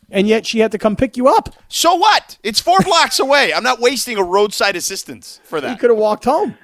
[0.10, 1.54] And yet she had to come pick you up.
[1.68, 2.38] So what?
[2.42, 3.54] It's four blocks away.
[3.54, 5.68] I'm not wasting a roadside assistance for that.
[5.68, 5.80] You that.
[5.82, 6.58] could have walked home.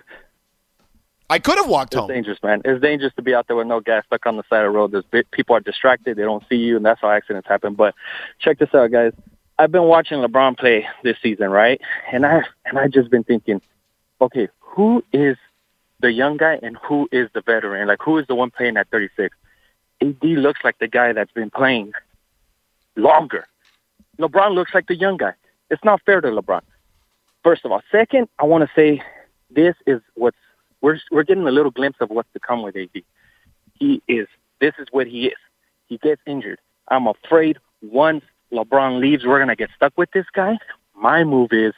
[1.33, 2.11] I could have walked It's home.
[2.11, 2.61] It's dangerous, man.
[2.63, 4.77] It's dangerous to be out there with no gas, stuck on the side of the
[4.77, 4.91] road.
[4.91, 7.73] There's people are distracted; they don't see you, and that's how accidents happen.
[7.73, 7.95] But
[8.37, 9.13] check this out, guys.
[9.57, 11.81] I've been watching LeBron play this season, right?
[12.11, 13.63] And I and I just been thinking,
[14.21, 15.35] okay, who is
[16.01, 17.87] the young guy and who is the veteran?
[17.87, 19.35] Like, who is the one playing at 36?
[20.01, 21.93] AD looks like the guy that's been playing
[22.95, 23.47] longer.
[24.19, 25.33] LeBron looks like the young guy.
[25.71, 26.61] It's not fair to LeBron.
[27.43, 29.01] First of all, second, I want to say
[29.49, 30.37] this is what's
[30.83, 33.01] we're we're getting a little glimpse of what's to come with AD.
[33.73, 34.27] He is
[34.59, 35.37] this is what he is.
[35.87, 36.59] He gets injured.
[36.89, 40.59] I'm afraid once LeBron leaves, we're gonna get stuck with this guy.
[40.95, 41.73] My move is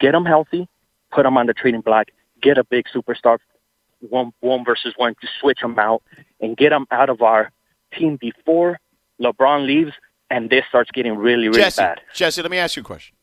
[0.00, 0.66] get him healthy,
[1.12, 2.08] put him on the trading block,
[2.42, 3.38] get a big superstar,
[4.00, 6.02] one one versus one, to switch him out
[6.40, 7.52] and get him out of our
[7.92, 8.80] team before
[9.20, 9.92] LeBron leaves,
[10.30, 12.00] and this starts getting really really Jesse, bad.
[12.14, 13.14] Jesse, let me ask you a question.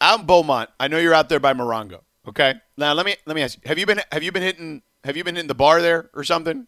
[0.00, 2.00] Out in Beaumont, I know you're out there by Morongo.
[2.28, 2.54] Okay.
[2.76, 5.16] Now let me let me ask you: Have you been have you been hitting have
[5.16, 6.66] you been hitting the bar there or something?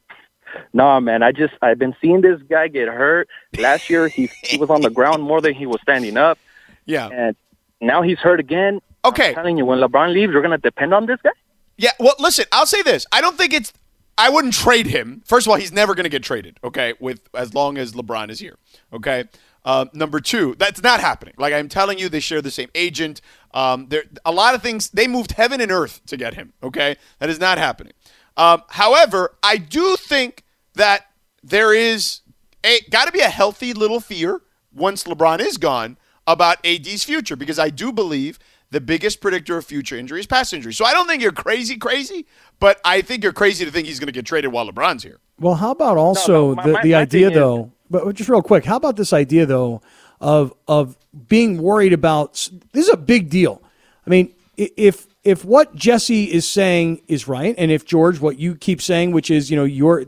[0.72, 3.28] No, man, I just I've been seeing this guy get hurt.
[3.59, 6.38] Last year he he was on the ground more than he was standing up.
[6.86, 7.09] Yeah.
[7.09, 7.36] And
[7.80, 8.80] now he's hurt again.
[9.05, 9.28] Okay.
[9.28, 11.30] I'm telling you, when LeBron leaves, we're gonna depend on this guy.
[11.76, 11.90] Yeah.
[11.98, 13.72] Well, listen, I'll say this: I don't think it's.
[14.16, 15.22] I wouldn't trade him.
[15.24, 16.61] First of all, he's never going to get traded.
[16.62, 18.57] Okay, with as long as LeBron is here.
[18.92, 19.24] Okay.
[19.64, 21.34] Uh, number two, that's not happening.
[21.38, 23.20] Like I'm telling you, they share the same agent.
[23.54, 24.90] Um, there a lot of things.
[24.90, 26.52] They moved heaven and earth to get him.
[26.62, 27.92] Okay, that is not happening.
[28.36, 30.42] Um, however, I do think
[30.74, 31.06] that
[31.42, 32.20] there is
[32.64, 34.42] a got to be a healthy little fear
[34.74, 35.96] once LeBron is gone
[36.26, 38.38] about AD's future because I do believe
[38.70, 40.72] the biggest predictor of future injury is past injury.
[40.74, 42.26] So I don't think you're crazy, crazy,
[42.58, 45.20] but I think you're crazy to think he's going to get traded while LeBron's here.
[45.38, 47.72] Well, how about also my- the, my- the my idea thing is- though?
[47.91, 49.82] But just real quick, how about this idea though
[50.20, 50.97] of of
[51.28, 52.32] being worried about
[52.72, 53.62] this is a big deal.
[54.07, 58.55] I mean, if if what Jesse is saying is right, and if George, what you
[58.55, 60.05] keep saying, which is you know, you're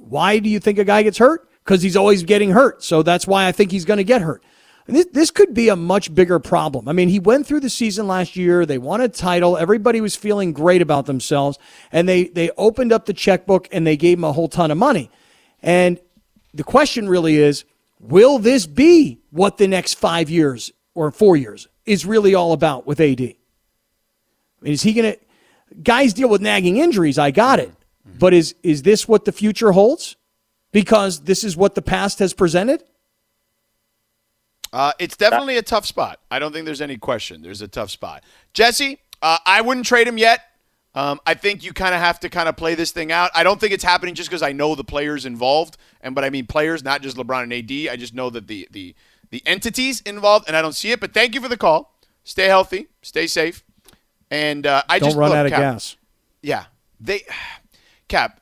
[0.00, 1.48] why do you think a guy gets hurt?
[1.64, 4.42] Because he's always getting hurt, so that's why I think he's going to get hurt.
[4.86, 6.88] And this, this could be a much bigger problem.
[6.88, 8.64] I mean, he went through the season last year.
[8.64, 9.58] They won a title.
[9.58, 11.58] Everybody was feeling great about themselves.
[11.92, 14.78] And they, they opened up the checkbook and they gave him a whole ton of
[14.78, 15.10] money.
[15.62, 16.00] And
[16.54, 17.64] the question really is
[18.00, 22.86] will this be what the next five years or four years is really all about
[22.86, 23.20] with AD?
[23.20, 23.34] I
[24.60, 25.18] mean, is he going to.
[25.82, 27.18] Guys deal with nagging injuries.
[27.18, 27.72] I got it.
[28.18, 30.16] But is, is this what the future holds?
[30.72, 32.82] Because this is what the past has presented?
[34.72, 36.20] Uh, it's definitely a tough spot.
[36.30, 37.42] I don't think there's any question.
[37.42, 38.22] There's a tough spot.
[38.52, 40.40] Jesse, uh, I wouldn't trade him yet.
[40.94, 43.30] Um, I think you kind of have to kind of play this thing out.
[43.34, 46.30] I don't think it's happening just because I know the players involved, and but I
[46.30, 47.92] mean players, not just LeBron and AD.
[47.92, 48.94] I just know that the the
[49.30, 50.98] the entities involved, and I don't see it.
[51.00, 51.94] But thank you for the call.
[52.24, 53.64] Stay healthy, stay safe,
[54.30, 55.96] and uh, I Don't just run look, out of Kap, gas.
[56.42, 56.64] Yeah,
[57.00, 57.22] they
[58.08, 58.40] Kap.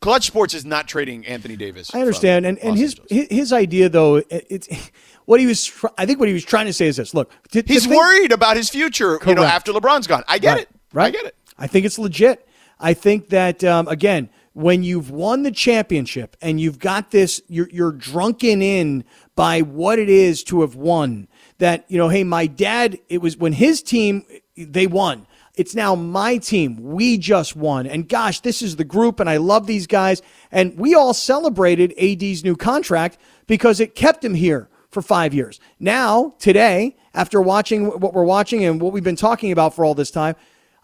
[0.00, 1.94] Clutch Sports is not trading Anthony Davis.
[1.94, 4.68] I understand, and and his his his idea though, it- it's
[5.26, 5.64] what he was.
[5.64, 8.56] tr- I think what he was trying to say is this: Look, He's worried about
[8.56, 10.24] his future, you know, after LeBron's gone.
[10.26, 10.68] I get Right, it.
[10.92, 11.06] Right.
[11.06, 11.36] I get it.
[11.62, 12.48] I think it's legit.
[12.80, 17.68] I think that um, again, when you've won the championship and you've got this, you're,
[17.70, 19.04] you're drunken in
[19.36, 21.28] by what it is to have won.
[21.58, 22.98] That you know, hey, my dad.
[23.08, 25.28] It was when his team they won.
[25.54, 26.82] It's now my team.
[26.82, 27.86] We just won.
[27.86, 30.20] And gosh, this is the group, and I love these guys.
[30.50, 35.60] And we all celebrated AD's new contract because it kept him here for five years.
[35.78, 39.94] Now, today, after watching what we're watching and what we've been talking about for all
[39.94, 40.34] this time,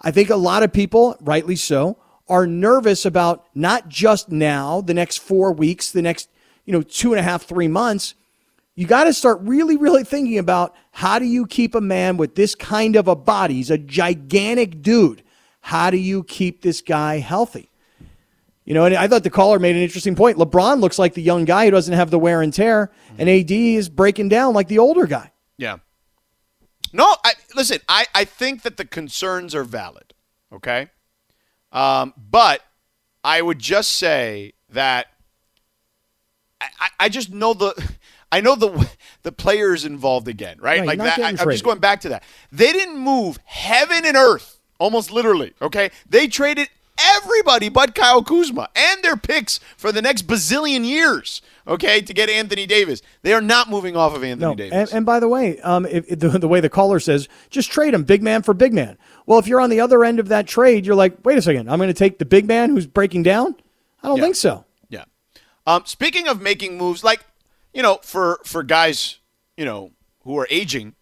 [0.01, 4.95] I think a lot of people, rightly so, are nervous about not just now, the
[4.95, 6.29] next four weeks, the next,
[6.65, 8.15] you know, two and a half, three months.
[8.75, 12.37] You got to start really, really thinking about how do you keep a man with
[12.37, 13.55] this kind of a body?
[13.55, 15.23] He's a gigantic dude.
[15.61, 17.71] How do you keep this guy healthy?
[18.65, 20.37] You know, and I thought the caller made an interesting point.
[20.37, 23.51] LeBron looks like the young guy who doesn't have the wear and tear, and AD
[23.51, 25.33] is breaking down like the older guy.
[25.57, 25.79] Yeah.
[26.93, 27.79] No, I, listen.
[27.89, 30.15] I, I think that the concerns are valid.
[30.53, 30.89] Okay,
[31.73, 32.63] um, but
[33.23, 35.09] I would just say that
[36.61, 37.75] I, I- just know the
[38.33, 38.89] I know the
[39.23, 40.81] the players involved again, right?
[40.81, 41.19] Right, like that.
[41.19, 42.23] I, I'm just going back to that.
[42.53, 45.55] They didn't move heaven and earth, almost literally.
[45.63, 46.69] Okay, they traded
[47.01, 51.41] everybody but Kyle Kuzma and their picks for the next bazillion years.
[51.67, 53.03] Okay, to get Anthony Davis.
[53.23, 54.73] They are not moving off of Anthony No, Davis.
[54.91, 57.71] and, and by the way, um, if, if the, the way the caller says, just
[57.71, 58.97] trade him, big man for big man.
[59.27, 61.71] Well, if you're on the other end of that trade, you're like, wait a second,
[61.71, 63.55] I'm going to take the big man who's breaking down.
[64.03, 64.23] I don't Yeah.
[64.23, 64.65] think so.
[64.89, 65.05] Yeah.
[65.67, 67.21] Um, speaking of making moves, like
[67.75, 69.19] you know, for for guys,
[69.59, 69.91] you know,
[70.25, 70.95] who are aging,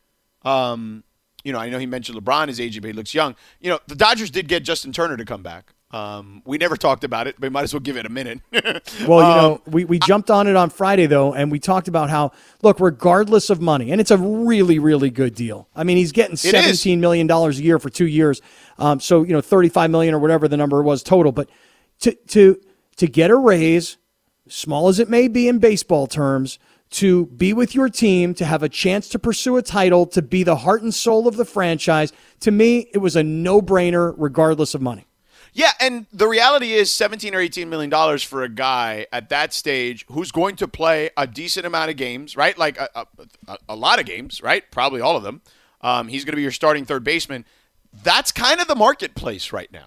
[0.42, 1.04] um,
[1.44, 3.36] you know, I know he mentioned LeBron is aging, but he looks young.
[3.60, 5.72] You know, the Dodgers did get Justin Turner to come back.
[5.92, 8.40] Um, we never talked about it, but we might as well give it a minute.
[9.06, 11.86] Well, you Um, know, we, we jumped on it on Friday, though, and we talked
[11.86, 12.32] about how,
[12.62, 15.68] look, regardless of money, and it's a really, really good deal.
[15.76, 18.42] I mean, he's getting $17 million a year for two years.
[18.78, 21.30] Um, so, you know, 35 million or whatever the number was total.
[21.30, 21.48] But
[22.00, 22.60] to, to,
[22.96, 23.96] to get a raise,
[24.48, 26.58] small as it may be in baseball terms,
[26.90, 30.42] to be with your team, to have a chance to pursue a title, to be
[30.42, 34.74] the heart and soul of the franchise, to me, it was a no brainer, regardless
[34.74, 35.06] of money.
[35.56, 39.54] Yeah, and the reality is 17 or 18 million dollars for a guy at that
[39.54, 42.56] stage who's going to play a decent amount of games, right?
[42.58, 42.90] Like a,
[43.48, 44.70] a, a- lot of games, right?
[44.70, 45.40] Probably all of them.
[45.80, 47.46] Um, he's going to be your starting third baseman.
[48.02, 49.86] That's kind of the marketplace right now.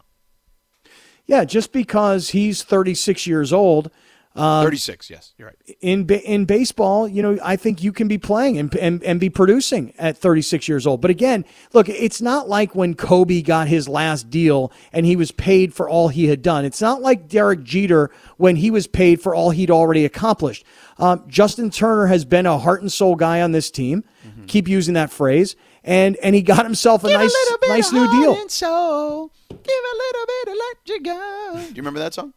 [1.28, 3.91] Yeah, just because he's 36 years old.
[4.40, 5.78] Um, 36, yes, you're right.
[5.82, 9.30] in in baseball, you know, I think you can be playing and, and and be
[9.30, 11.02] producing at 36 years old.
[11.02, 15.32] But again, look, it's not like when Kobe got his last deal and he was
[15.32, 16.64] paid for all he had done.
[16.64, 20.66] It's not like Derek Jeter when he was paid for all he'd already accomplished.
[20.98, 24.04] Um, Justin Turner has been a heart and soul guy on this team.
[24.48, 27.36] Keep using that phrase, and and he got himself a nice
[27.68, 28.36] nice new deal.
[28.36, 31.54] And So give a little bit of let you go.
[31.56, 32.34] Do you remember that song?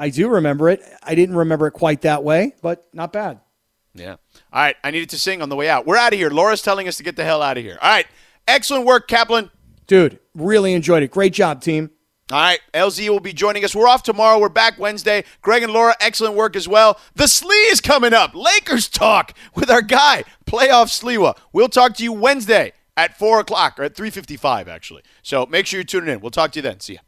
[0.00, 0.82] I do remember it.
[1.02, 3.38] I didn't remember it quite that way, but not bad.
[3.94, 4.12] Yeah.
[4.12, 4.74] All right.
[4.82, 5.86] I needed to sing on the way out.
[5.86, 6.30] We're out of here.
[6.30, 7.78] Laura's telling us to get the hell out of here.
[7.82, 8.06] All right.
[8.48, 9.50] Excellent work, Kaplan.
[9.86, 11.10] Dude, really enjoyed it.
[11.10, 11.90] Great job, team.
[12.32, 12.60] All right.
[12.72, 13.74] LZ will be joining us.
[13.74, 14.38] We're off tomorrow.
[14.38, 15.22] We're back Wednesday.
[15.42, 16.98] Greg and Laura, excellent work as well.
[17.14, 18.34] The Slee is coming up.
[18.34, 21.36] Lakers talk with our guy, Playoff Sleewa.
[21.52, 25.02] We'll talk to you Wednesday at 4 o'clock or at 3.55, actually.
[25.22, 26.20] So make sure you're tuning in.
[26.20, 26.80] We'll talk to you then.
[26.80, 27.00] See ya.